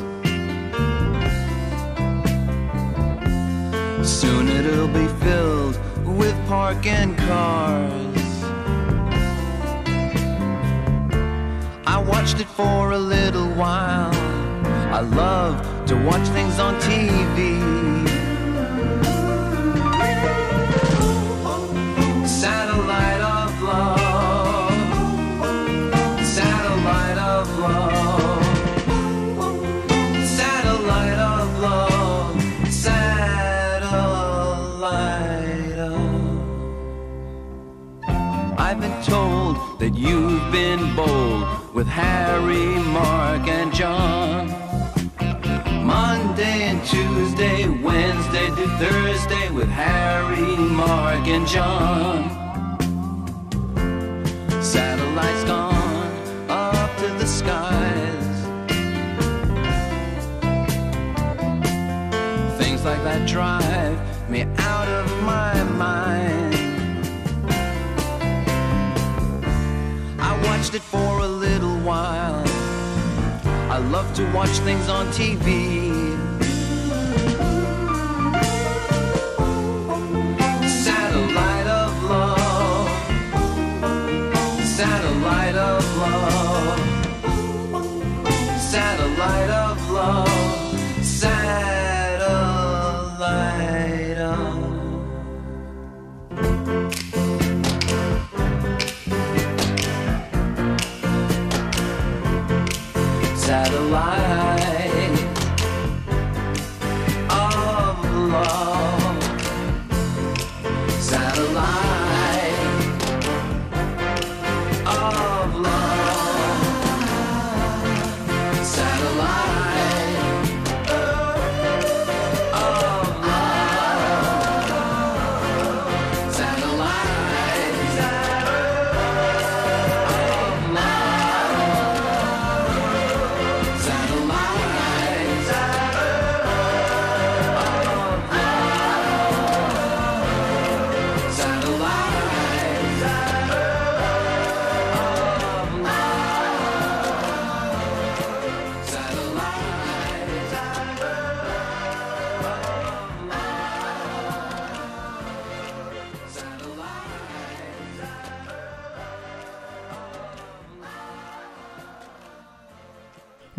Soon 4.07 4.49
it'll 4.49 4.89
be 4.89 5.07
filled 5.25 5.79
with 6.05 6.35
parking 6.47 7.15
cars. 7.17 8.45
I 11.87 12.03
watched 12.07 12.41
it 12.41 12.49
for 12.49 12.93
a 12.93 12.99
little 12.99 13.49
while. 13.55 14.15
I 14.93 15.01
love 15.01 15.87
to 15.87 15.97
watch 15.97 16.27
things 16.29 16.59
on 16.59 16.75
TV. 16.81 18.14
With 41.75 41.89
Harry, 41.89 42.79
Mark, 42.93 43.49
and 43.49 43.75
John. 43.75 44.47
Monday 45.85 46.69
and 46.71 46.81
Tuesday, 46.85 47.69
Wednesday 47.69 48.47
to 48.47 48.69
Thursday 48.79 49.51
with 49.51 49.69
Harry, 49.69 50.57
Mark, 50.57 51.27
and 51.27 51.47
John. 51.49 52.31
Satellites 54.63 55.45
gone 55.45 56.13
up 56.49 56.97
to 56.99 57.09
the 57.19 57.27
skies. 57.27 58.37
Things 62.57 62.85
like 62.85 63.03
that 63.03 63.27
drive 63.29 64.31
me 64.31 64.43
out 64.59 64.89
of 64.89 65.23
my 65.25 65.65
mind. 65.77 66.24
Watched 70.65 70.77
it 70.77 70.83
for 70.83 71.19
a 71.19 71.29
little 71.29 71.77
while. 71.81 72.43
I 73.71 73.77
love 73.91 74.15
to 74.15 74.25
watch 74.33 74.49
things 74.61 74.89
on 74.89 75.09
TV. 75.09 76.44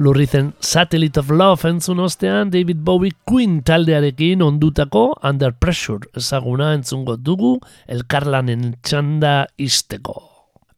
Lurrizen 0.06 0.54
Satellite 0.60 1.18
of 1.20 1.32
Love 1.32 1.66
entzun 1.66 1.98
ostean 2.04 2.52
David 2.54 2.78
Bowie 2.86 3.16
Queen 3.26 3.64
taldearekin 3.66 4.44
ondutako 4.46 5.16
Under 5.26 5.50
Pressure 5.58 6.12
ezaguna 6.20 6.68
entzungo 6.78 7.16
dugu 7.18 7.56
elkarlanen 7.90 8.76
txanda 8.86 9.48
izteko. 9.58 10.14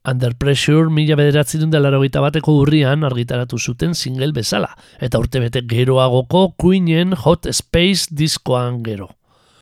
Under 0.08 0.32
Pressure 0.32 0.88
mila 0.88 1.18
bederatzen 1.20 1.68
da 1.68 1.82
larogeita 1.82 2.22
bateko 2.24 2.54
urrian 2.62 3.04
argitaratu 3.04 3.60
zuten 3.60 3.92
single 3.92 4.30
bezala, 4.32 4.72
eta 4.96 5.20
urtebete 5.20 5.60
geroagoko 5.68 6.54
Queenen 6.56 7.12
Hot 7.26 7.50
Space 7.52 8.08
diskoan 8.08 8.80
gero. 8.86 9.10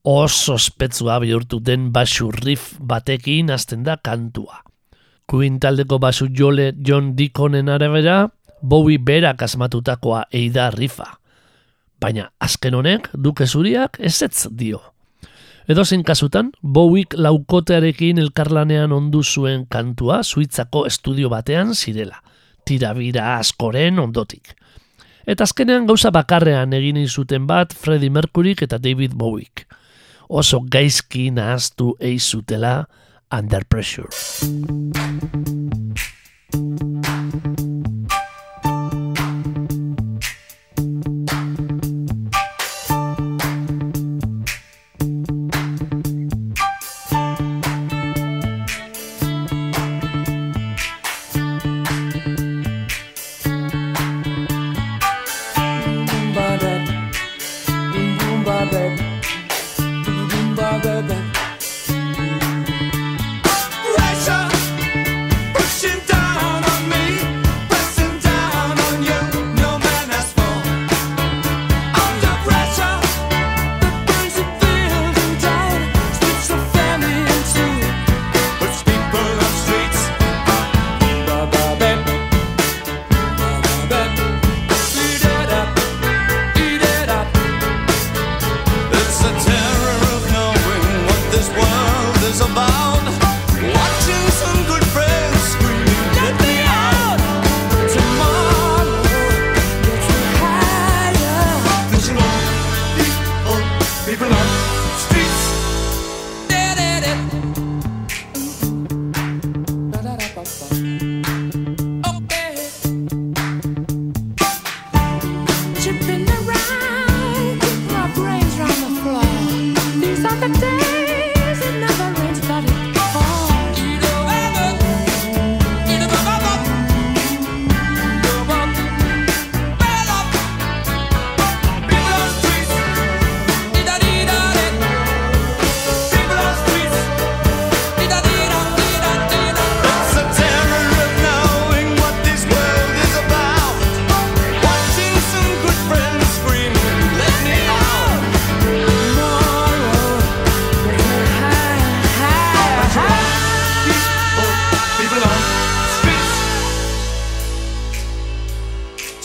Oso 0.06 0.54
ospetsua 0.60 1.18
bihurtu 1.18 1.58
den 1.58 1.90
basu 1.90 2.30
riff 2.30 2.76
batekin 2.78 3.50
hasten 3.50 3.82
da 3.82 3.98
kantua. 3.98 4.62
Queen 5.26 5.58
taldeko 5.58 5.98
basu 5.98 6.30
jole 6.30 6.70
John 6.78 7.16
Deaconen 7.18 7.66
arabera, 7.68 8.28
Bowie 8.62 8.98
berak 8.98 9.42
asmatutakoa 9.42 10.24
eida 10.32 10.70
rifa. 10.70 11.16
Baina 12.00 12.30
azken 12.40 12.74
honek 12.74 13.08
duke 13.12 13.46
zuriak 13.46 13.98
ezetz 14.00 14.48
dio. 14.50 14.80
Edozein 15.68 16.04
kasutan, 16.06 16.52
Bowiek 16.62 17.16
laukotearekin 17.18 18.18
elkarlanean 18.22 18.92
ondu 18.92 19.22
zuen 19.24 19.66
kantua 19.66 20.22
Suitzako 20.22 20.84
estudio 20.86 21.28
batean 21.28 21.74
zirela, 21.74 22.20
tirabira 22.64 23.36
askoren 23.38 23.98
ondotik. 23.98 24.54
Eta 25.26 25.42
azkenean 25.42 25.88
gauza 25.88 26.12
bakarrean 26.14 26.72
egin 26.72 27.02
zuten 27.08 27.46
bat 27.46 27.74
Freddie 27.74 28.10
Mercuryk 28.10 28.62
eta 28.62 28.78
David 28.78 29.18
Bowiek. 29.18 29.66
Oso 30.28 30.60
gaizki 30.60 31.30
nahaztu 31.30 31.96
eizutela 32.00 32.86
Under 33.32 33.64
Pressure. 33.64 34.10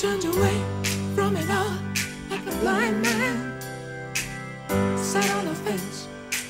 Turned 0.01 0.25
away 0.25 0.59
from 1.13 1.35
it 1.37 1.47
all 1.51 1.77
like 2.31 2.41
a 2.47 2.55
blind 2.61 3.03
man. 3.03 3.61
Sat 4.97 5.29
on 5.29 5.45
a 5.45 5.53
fence, 5.53 6.07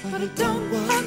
but 0.09 0.21
it 0.21 0.33
don't 0.37 0.71
work. 0.71 1.05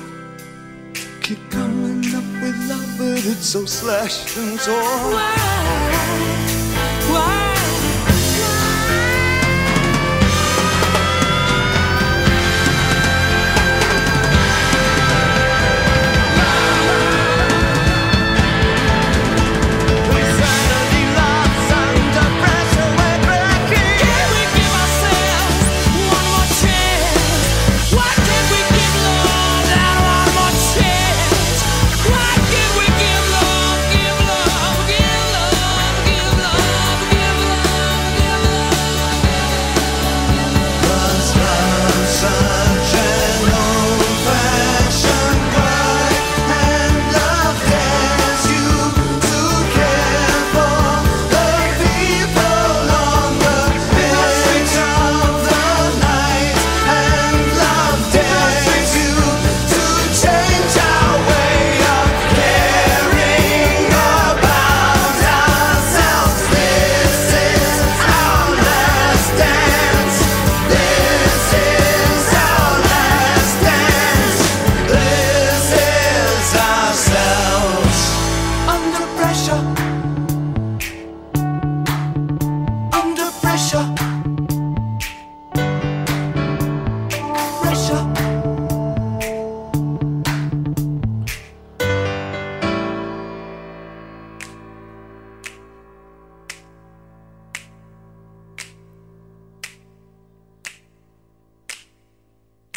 Keep 1.22 1.50
coming 1.50 2.04
up 2.14 2.42
with 2.42 2.68
love, 2.68 2.98
but 2.98 3.24
it's 3.24 3.46
so 3.46 3.64
slashed 3.64 4.36
and 4.36 4.60
torn. 4.60 5.14
Why? 5.14 6.43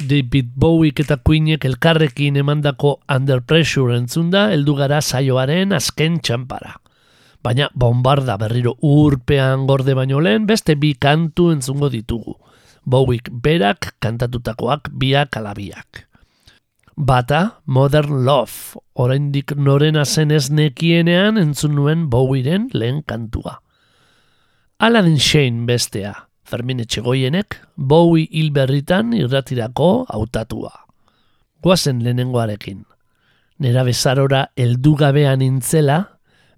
David 0.07 0.53
Bowiek 0.55 1.01
eta 1.03 1.17
Queenek 1.19 1.65
elkarrekin 1.67 2.39
emandako 2.39 2.97
Under 3.11 3.41
Pressure 3.43 3.97
entzunda 3.97 4.47
heldu 4.53 4.77
gara 4.79 5.01
saioaren 5.01 5.75
azken 5.75 6.19
txampara. 6.23 6.77
Baina 7.43 7.69
bombarda 7.75 8.37
berriro 8.39 8.75
urpean 8.81 9.67
gorde 9.67 9.95
baino 9.95 10.19
lehen 10.23 10.47
beste 10.47 10.75
bi 10.75 10.93
kantu 10.95 11.51
entzungo 11.53 11.91
ditugu. 11.93 12.35
Bowiek 12.87 13.29
berak 13.31 13.93
kantatutakoak 13.99 14.89
biak 14.95 15.37
alabiak. 15.37 16.07
Bata, 16.97 17.61
Modern 17.65 18.25
Love, 18.25 18.79
oraindik 18.95 19.53
norena 19.53 20.05
zen 20.05 20.31
ez 20.31 20.47
nekienean 20.49 21.37
entzun 21.37 21.75
nuen 21.77 22.07
Bowieren 22.09 22.71
lehen 22.73 23.03
kantua. 23.05 23.59
Aladdin 24.79 25.19
Shane 25.19 25.67
bestea, 25.69 26.26
Fermin 26.47 26.79
Etxegoienek 26.79 27.57
Bowie 27.75 28.27
hil 28.31 28.53
berritan 28.55 29.11
irratirako 29.13 30.05
hautatua. 30.07 30.71
Guazen 31.63 31.99
lehenengoarekin. 32.05 32.85
Nera 33.59 33.83
bezarora 33.83 34.45
heldu 34.55 34.93
gabean 34.95 35.41
intzela, 35.43 35.97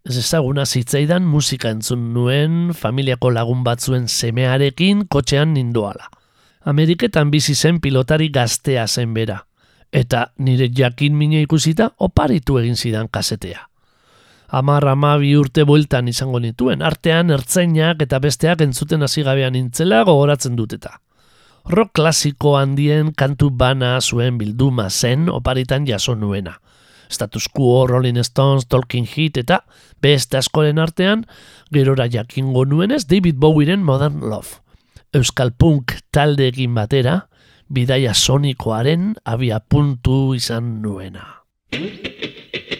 ez 0.05 0.17
ezaguna 0.21 0.65
zitzaidan 0.65 1.25
musika 1.25 1.71
entzun 1.73 2.11
nuen 2.13 2.75
familiako 2.77 3.31
lagun 3.33 3.63
batzuen 3.65 4.05
semearekin 4.07 5.07
kotxean 5.09 5.55
nindoala. 5.57 6.11
Ameriketan 6.69 7.31
bizi 7.31 7.55
zen 7.55 7.79
pilotari 7.81 8.29
gaztea 8.29 8.85
zen 8.87 9.13
bera, 9.15 9.39
eta 9.91 10.27
nire 10.37 10.69
jakin 10.75 11.15
mine 11.17 11.41
ikusita 11.41 11.93
oparitu 11.97 12.59
egin 12.59 12.75
zidan 12.75 13.07
kasetea. 13.07 13.68
Amar 14.49 14.87
amabi 14.89 15.35
urte 15.37 15.61
bueltan 15.61 16.07
izango 16.09 16.39
nituen, 16.41 16.81
artean 16.81 17.29
ertzainak 17.29 18.01
eta 18.01 18.17
besteak 18.19 18.63
entzuten 18.65 19.05
hasi 19.05 19.21
gabean 19.21 19.53
nintzela 19.53 20.01
gogoratzen 20.07 20.55
dut 20.57 20.73
eta. 20.73 20.95
Rock 21.69 21.93
klasiko 21.99 22.55
handien 22.57 23.11
kantu 23.13 23.51
bana 23.53 23.99
zuen 24.01 24.39
bilduma 24.39 24.87
zen 24.89 25.29
oparitan 25.29 25.85
jaso 25.85 26.15
nuena. 26.15 26.55
Status 27.11 27.45
Quo, 27.49 27.85
Rolling 27.85 28.17
Stones, 28.25 28.65
Talking 28.67 29.05
Heat 29.05 29.37
eta 29.37 29.63
beste 30.01 30.37
askoren 30.37 30.79
artean, 30.81 31.27
gerora 31.71 32.09
jakingo 32.09 32.65
nuenez 32.65 33.05
David 33.05 33.37
Bowieren 33.37 33.83
Modern 33.83 34.21
Love. 34.21 34.61
Euskal 35.13 35.51
Punk 35.51 35.93
taldeekin 36.09 36.73
batera, 36.73 37.27
bidaia 37.69 38.13
sonikoaren 38.13 39.13
abia 39.25 39.59
puntu 39.59 40.33
izan 40.33 40.81
nuena. 40.81 41.45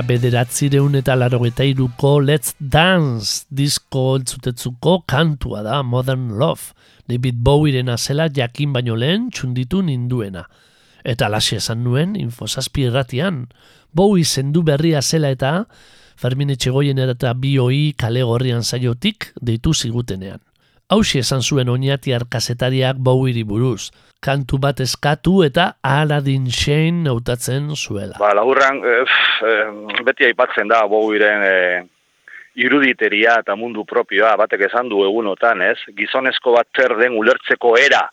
mila 0.00 0.06
bederatzireun 0.06 0.94
eta 0.96 1.14
larogeta 1.14 1.64
iruko 1.64 2.20
Let's 2.20 2.54
Dance 2.58 3.44
disko 3.50 4.16
entzutetzuko 4.16 5.02
kantua 5.06 5.62
da 5.62 5.82
Modern 5.82 6.38
Love, 6.38 6.72
David 7.08 7.36
Bowieren 7.36 7.88
azela 7.88 8.28
jakin 8.28 8.72
baino 8.72 8.96
lehen 8.96 9.30
txunditu 9.30 9.82
ninduena. 9.82 10.46
Eta 11.04 11.26
alaxe 11.26 11.56
esan 11.56 11.84
nuen 11.84 12.16
infosazpi 12.16 12.86
erratian, 12.88 13.48
Bowie 13.92 14.24
zendu 14.24 14.62
berria 14.62 15.02
zela 15.02 15.30
eta 15.30 15.66
Fermin 16.16 16.50
Etxegoien 16.50 16.98
eta 16.98 17.34
bioi 17.34 17.92
kale 17.96 18.22
gorrian 18.22 18.62
zaiotik 18.62 19.32
deitu 19.40 19.74
zigutenean. 19.74 20.40
Hauxe 20.90 21.20
esan 21.22 21.38
zuen 21.38 21.68
oinatiar 21.70 22.24
kazetariak 22.26 22.98
Bowieri 22.98 23.44
buruz, 23.46 23.92
kantu 24.26 24.58
bat 24.58 24.80
eskatu 24.82 25.44
eta 25.46 25.68
Aladdin 25.86 26.48
Shane 26.50 27.06
hautatzen 27.06 27.68
zuela. 27.76 28.18
Ba, 28.18 28.32
laburran, 28.34 28.82
eh, 28.82 29.04
pff, 29.06 29.44
eh, 29.46 30.02
beti 30.08 30.26
aipatzen 30.26 30.66
da 30.66 30.82
Bowieren 30.90 31.46
eh, 31.46 31.84
iruditeria 32.58 33.38
eta 33.44 33.54
mundu 33.54 33.86
propioa, 33.86 34.34
batek 34.42 34.66
esan 34.66 34.90
du 34.90 35.04
egunotan, 35.06 35.62
ez? 35.62 35.78
Gizonezko 35.94 36.58
bat 36.58 36.66
zer 36.74 36.96
den 36.98 37.14
ulertzeko 37.22 37.76
era 37.78 38.08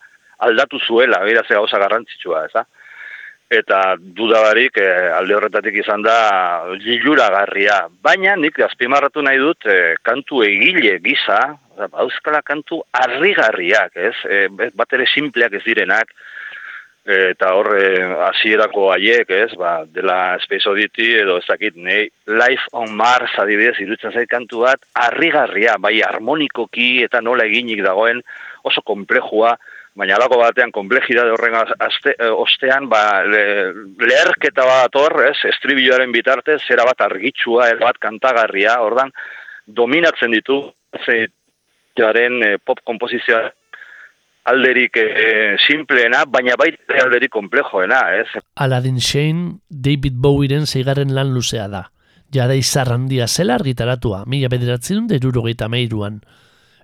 aldatu 0.46 0.78
zuela, 0.78 1.24
bera 1.26 1.42
ze 1.48 1.58
gauza 1.58 1.82
garrantzitsua, 1.82 2.46
ez 2.46 2.54
da? 2.54 2.68
Eta 3.50 3.96
dudabarik 3.98 4.78
eh, 4.78 5.10
alde 5.18 5.34
horretatik 5.34 5.82
izan 5.82 6.06
da 6.06 6.68
garria. 6.78 7.88
Baina 8.04 8.36
nik 8.36 8.60
azpimarratu 8.60 9.24
nahi 9.24 9.40
dut 9.42 9.66
eh, 9.66 9.96
kantu 10.04 10.44
egile 10.44 11.00
gisa, 11.00 11.58
euskala 11.86 12.42
kantu 12.46 12.82
harrigarriak, 12.92 13.96
ez? 13.96 14.16
Eh, 14.30 14.48
bat 14.50 14.94
ere 14.94 15.06
simpleak 15.14 15.54
ez 15.60 15.64
direnak, 15.66 16.14
eta 17.08 17.54
hor 17.56 17.72
eh, 17.80 18.04
hasierako 18.28 18.90
haiek, 18.92 19.30
ez, 19.32 19.54
ba, 19.56 19.86
dela 19.88 20.36
Space 20.44 20.68
Oddity 20.68 21.14
edo 21.22 21.38
ez 21.40 21.46
dakit, 21.48 21.78
nei, 21.80 22.10
Life 22.28 22.68
on 22.76 22.92
Mars 23.00 23.32
adibidez 23.40 23.78
irutzen 23.80 24.12
zait 24.12 24.28
kantu 24.30 24.66
bat, 24.66 24.84
harrigarria, 25.06 25.78
bai 25.80 25.96
harmonikoki 26.04 27.06
eta 27.06 27.22
nola 27.24 27.48
eginik 27.48 27.80
dagoen 27.86 28.20
oso 28.68 28.84
komplejua, 28.84 29.56
baina 29.98 30.18
alako 30.18 30.42
batean 30.42 30.74
komplejidade 30.76 31.32
horren 31.32 31.56
azte, 31.58 32.12
eh, 32.20 32.28
ostean, 32.28 32.90
ba, 32.92 33.24
le, 33.24 33.46
leherketa 34.04 34.68
bat 34.68 35.00
hor, 35.00 35.22
ez, 35.32 35.38
estribilloaren 35.48 36.12
bitartez, 36.12 36.60
zera 36.68 36.84
bat 36.86 37.08
argitsua, 37.08 37.72
bat 37.80 38.04
kantagarria, 38.04 38.82
ordan, 38.84 39.16
dominatzen 39.66 40.36
ditu, 40.36 40.60
ze, 41.06 41.30
jaren 41.98 42.42
eh, 42.44 42.58
pop 42.64 42.82
kompozizioa 42.86 43.48
alderik 44.48 44.96
eh, 45.02 45.58
simpleena, 45.60 46.24
baina 46.32 46.56
baita 46.60 47.02
alderik 47.04 47.34
komplejoena, 47.34 48.00
ez? 48.22 48.28
Aladdin 48.56 49.00
Shane 49.04 49.60
David 49.70 50.16
Bowieren 50.24 50.66
zeigarren 50.66 51.14
lan 51.16 51.34
luzea 51.36 51.68
da. 51.68 51.88
Jada 52.34 52.56
izar 52.56 52.92
handia 52.92 53.28
zela 53.28 53.56
argitaratua, 53.56 54.24
mila 54.28 54.50
bederatzen 54.52 55.08
derurogeita 55.12 55.68
meiruan. 55.72 56.22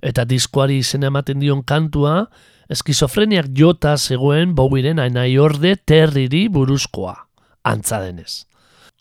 Eta 0.03 0.25
diskoari 0.27 0.81
izena 0.83 1.07
ematen 1.11 1.39
dion 1.39 1.63
kantua, 1.63 2.27
eskizofreniak 2.71 3.51
jota 3.55 3.95
zegoen 3.97 4.55
Bowieren 4.55 4.99
ainai 4.99 5.37
orde 5.39 5.75
terriri 5.75 6.47
buruzkoa, 6.51 7.15
antza 7.63 8.01
denez. 8.03 8.43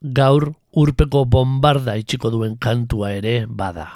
Gaur 0.02 0.52
urpeko 0.72 1.24
bombarda 1.28 1.94
itxiko 2.00 2.30
duen 2.32 2.54
kantua 2.56 3.10
ere 3.18 3.44
bada. 3.46 3.90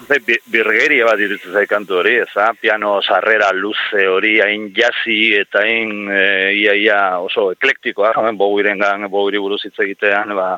Birgeria 0.53 1.07
bat 1.09 1.20
iruditzen 1.20 1.57
zait 1.57 1.70
kantu 1.70 2.01
hori, 2.03 2.16
eza? 2.27 2.51
Piano 2.61 2.99
sarrera 3.03 3.49
luze 3.57 4.05
hori, 4.12 4.37
hain 4.45 4.68
jazzi 4.77 5.33
eta 5.41 5.64
hain 5.64 6.11
e, 6.12 6.20
ia, 6.61 7.01
oso 7.24 7.49
eklektikoa, 7.55 8.12
hemen 8.18 8.37
Bowieren 8.41 8.83
gan, 8.85 9.09
Bowieri 9.12 9.41
buruz 9.41 9.62
hitz 9.64 9.79
egitean, 9.87 10.35
ba, 10.37 10.51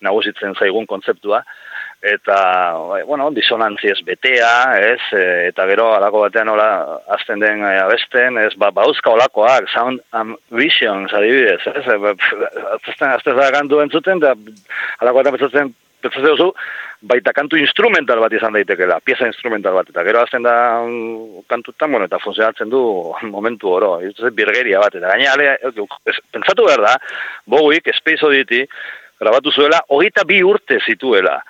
nagusitzen 0.00 0.56
zaigun 0.56 0.88
kontzeptua. 0.88 1.44
Eta, 2.00 2.72
bai, 2.88 3.02
bueno, 3.04 3.26
disonantziez 3.36 3.98
betea, 4.06 4.52
ez, 4.80 5.02
e, 5.12 5.24
eta 5.50 5.66
gero 5.68 5.90
alako 5.92 6.22
batean 6.22 6.48
hola 6.48 6.68
azten 7.12 7.42
den 7.42 7.60
e, 7.60 7.74
abesten, 7.76 8.38
ez, 8.40 8.54
ba, 8.56 8.70
bauzka 8.72 9.12
olakoak, 9.12 9.68
sound 9.68 10.00
and 10.16 10.38
visions 10.48 11.12
adibidez, 11.12 11.60
ez, 11.68 11.84
e, 11.84 11.96
ba, 12.00 12.14
pf, 12.16 12.46
azten, 12.88 13.10
azten 13.10 13.36
zara 13.36 13.50
kantu 13.52 13.82
entzuten, 13.84 14.22
da, 14.24 14.32
alako 15.04 15.20
batean 15.20 15.36
pentsatzen, 15.36 15.74
pentsatzen 16.00 16.30
duzu, 16.30 16.48
baita 17.12 17.36
kantu 17.36 17.60
instrumental 17.60 18.24
bat 18.24 18.32
izan 18.32 18.56
daitekela, 18.56 19.02
pieza 19.04 19.28
instrumental 19.28 19.76
bat, 19.76 19.92
eta 19.92 20.06
gero 20.08 20.24
azten 20.24 20.48
da 20.48 20.56
mm, 20.80 21.44
kantutan, 21.52 21.92
bueno, 21.92 22.08
eta 22.08 22.22
funtzionatzen 22.24 22.72
du 22.72 22.82
momentu 23.36 23.76
oro, 23.76 23.98
ez 24.00 24.32
birgeria 24.40 24.80
bat, 24.80 24.96
eta 24.96 25.12
gaina, 25.12 25.36
ale, 25.36 25.52
pentsatu 26.32 26.64
behar 26.64 26.88
da, 26.88 26.96
Bowiek 27.44 27.92
Space 28.00 28.24
Oddity, 28.24 28.64
grabatu 29.20 29.52
zuela, 29.52 29.84
hogeita 29.92 30.24
bi 30.24 30.40
urte 30.40 30.80
zituela. 30.80 31.42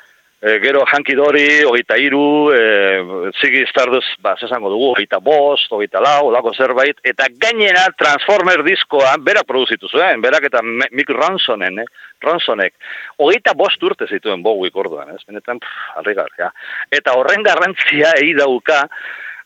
E, 0.43 0.59
gero 0.59 0.86
Hanky 0.88 1.12
Dory, 1.12 1.61
hogeita 1.68 1.99
iru, 2.01 2.49
e, 2.49 3.30
Ziggy 3.43 3.66
Stardust, 3.68 4.14
ba, 4.24 4.32
zesango 4.41 4.70
dugu, 4.72 4.86
hogeita 4.95 5.18
bost, 5.20 5.68
hogeita 5.68 6.01
lau, 6.01 6.30
olako 6.30 6.55
zerbait, 6.57 6.97
eta 7.05 7.26
gainera 7.43 7.82
Transformer 8.01 8.62
diskoa 8.64 9.18
berak 9.20 9.45
produzitu 9.45 9.91
zuen, 9.93 10.24
berak 10.24 10.49
eta 10.49 10.62
Mick 10.64 11.12
Ronsonen, 11.12 11.82
eh? 11.84 12.09
Ronsonek, 12.24 12.72
hogeita 13.20 13.53
bost 13.57 13.84
urte 13.84 14.09
zituen 14.09 14.41
Bowiek 14.41 14.80
orduan, 14.80 15.12
ez? 15.12 15.20
Benetan, 15.28 15.61
pff, 15.61 15.93
harrigarria. 16.01 16.49
Eta 16.88 17.18
horren 17.20 17.45
garrantzia 17.45 18.14
egi 18.22 18.32
dauka, 18.41 18.86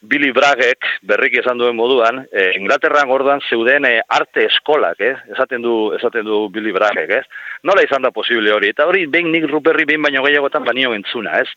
Billy 0.04 0.32
Braggek, 0.36 0.84
berriki 1.08 1.40
esan 1.40 1.58
duen 1.58 1.76
moduan, 1.76 2.20
e, 2.28 2.50
Inglaterran 2.58 3.10
orduan 3.10 3.40
zeuden 3.48 3.86
e, 3.88 3.94
arte 4.16 4.44
eskolak, 4.50 5.00
ez? 5.00 5.16
Esaten 5.32 5.64
du, 5.64 5.74
esaten 5.96 6.26
du 6.28 6.44
Billy 6.52 6.74
Braggek, 6.76 7.10
ez? 7.20 7.24
Nola 7.64 7.84
izan 7.86 8.04
da 8.04 8.12
posible 8.12 8.52
hori? 8.52 8.72
Eta 8.74 8.86
hori, 8.90 9.06
behin 9.10 9.32
nik 9.32 9.48
ruperri 9.50 9.86
behin 9.88 10.04
baino 10.04 10.24
gehiagotan 10.26 10.66
banio 10.66 10.92
entzuna, 10.96 11.40
ez? 11.40 11.48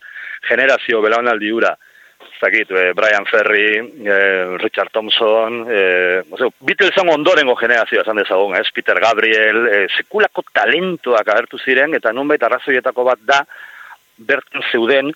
Generazio, 0.48 1.02
belaunaldi 1.04 1.52
ura. 1.52 1.74
Zakit, 2.40 2.70
e, 2.70 2.92
Brian 2.96 3.26
Ferry, 3.28 3.68
e, 3.78 4.18
Richard 4.62 4.92
Thompson, 4.94 5.64
e, 5.68 5.80
ozeo, 6.30 6.52
Beatlesen 6.64 7.12
ondorengo 7.12 7.56
generazioa 7.58 8.06
esan 8.06 8.22
dezagun, 8.22 8.56
ez? 8.56 8.68
Peter 8.74 9.00
Gabriel, 9.02 9.64
e, 9.66 9.86
sekulako 9.92 10.46
talentoak 10.56 11.34
agertu 11.34 11.60
ziren, 11.60 11.98
eta 11.98 12.14
nunbait 12.16 12.42
arrazoietako 12.42 13.10
bat 13.12 13.26
da, 13.28 13.42
bertan 14.18 14.64
zeuden, 14.72 15.12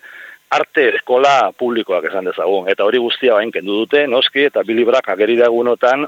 arte 0.52 0.88
eskola 0.96 1.52
publikoak 1.58 2.10
esan 2.10 2.28
dezagun. 2.28 2.68
Eta 2.72 2.84
hori 2.88 3.00
guztia 3.02 3.38
bain 3.38 3.52
kendu 3.54 3.82
dute, 3.82 4.06
noski, 4.06 4.48
eta 4.50 4.64
Billy 4.68 4.84
Bragg 4.88 5.08
ageri 5.14 5.38
da 5.40 5.48
egunotan, 5.52 6.06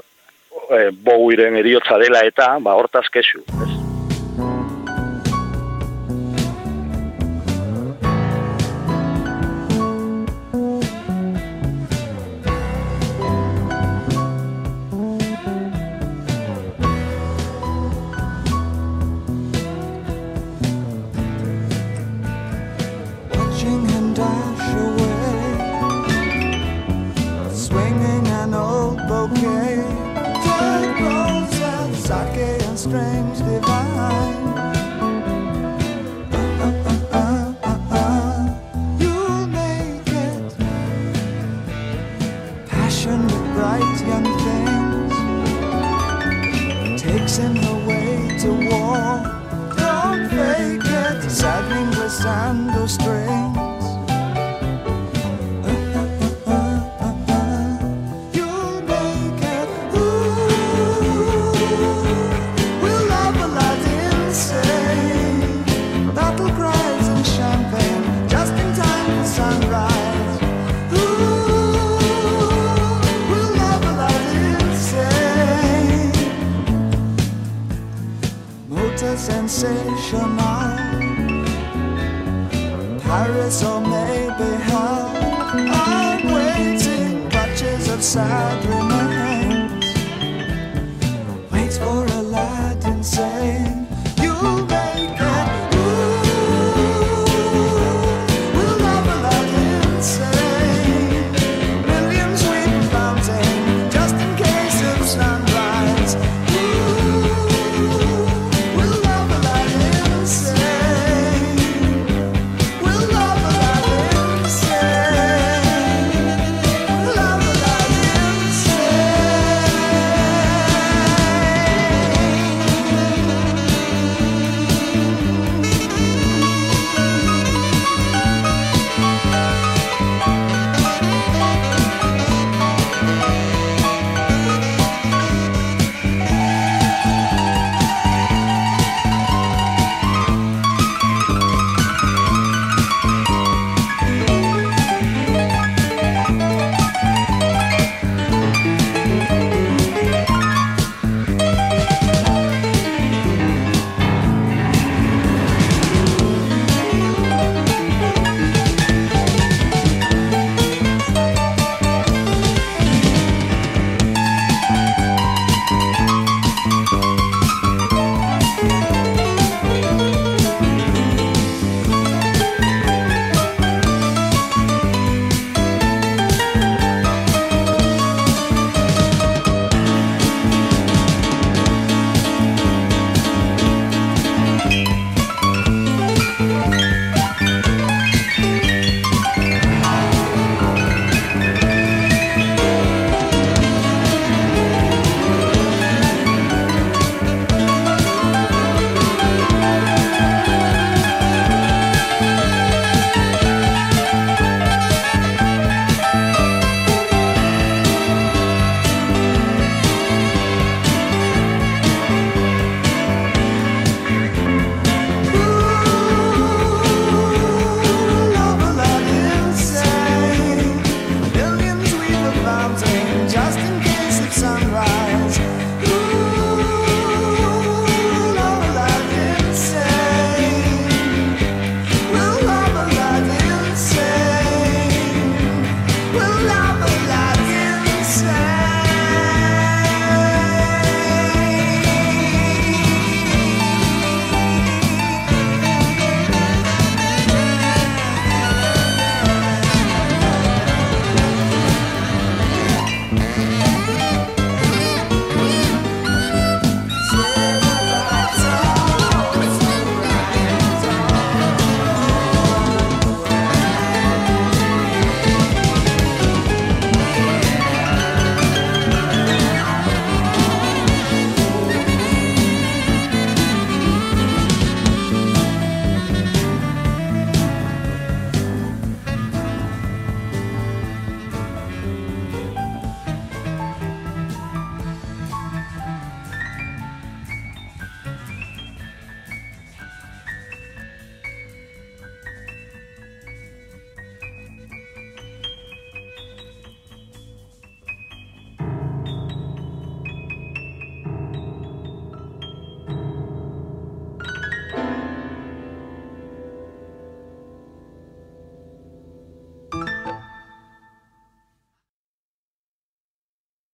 e, 0.69 0.83
Bowieren 0.91 1.57
eriotza 1.61 1.99
dela 2.01 2.25
eta, 2.27 2.55
ba, 2.61 2.77
hortaz 2.79 3.07
kesu. 3.13 3.43
Ez? 3.65 3.84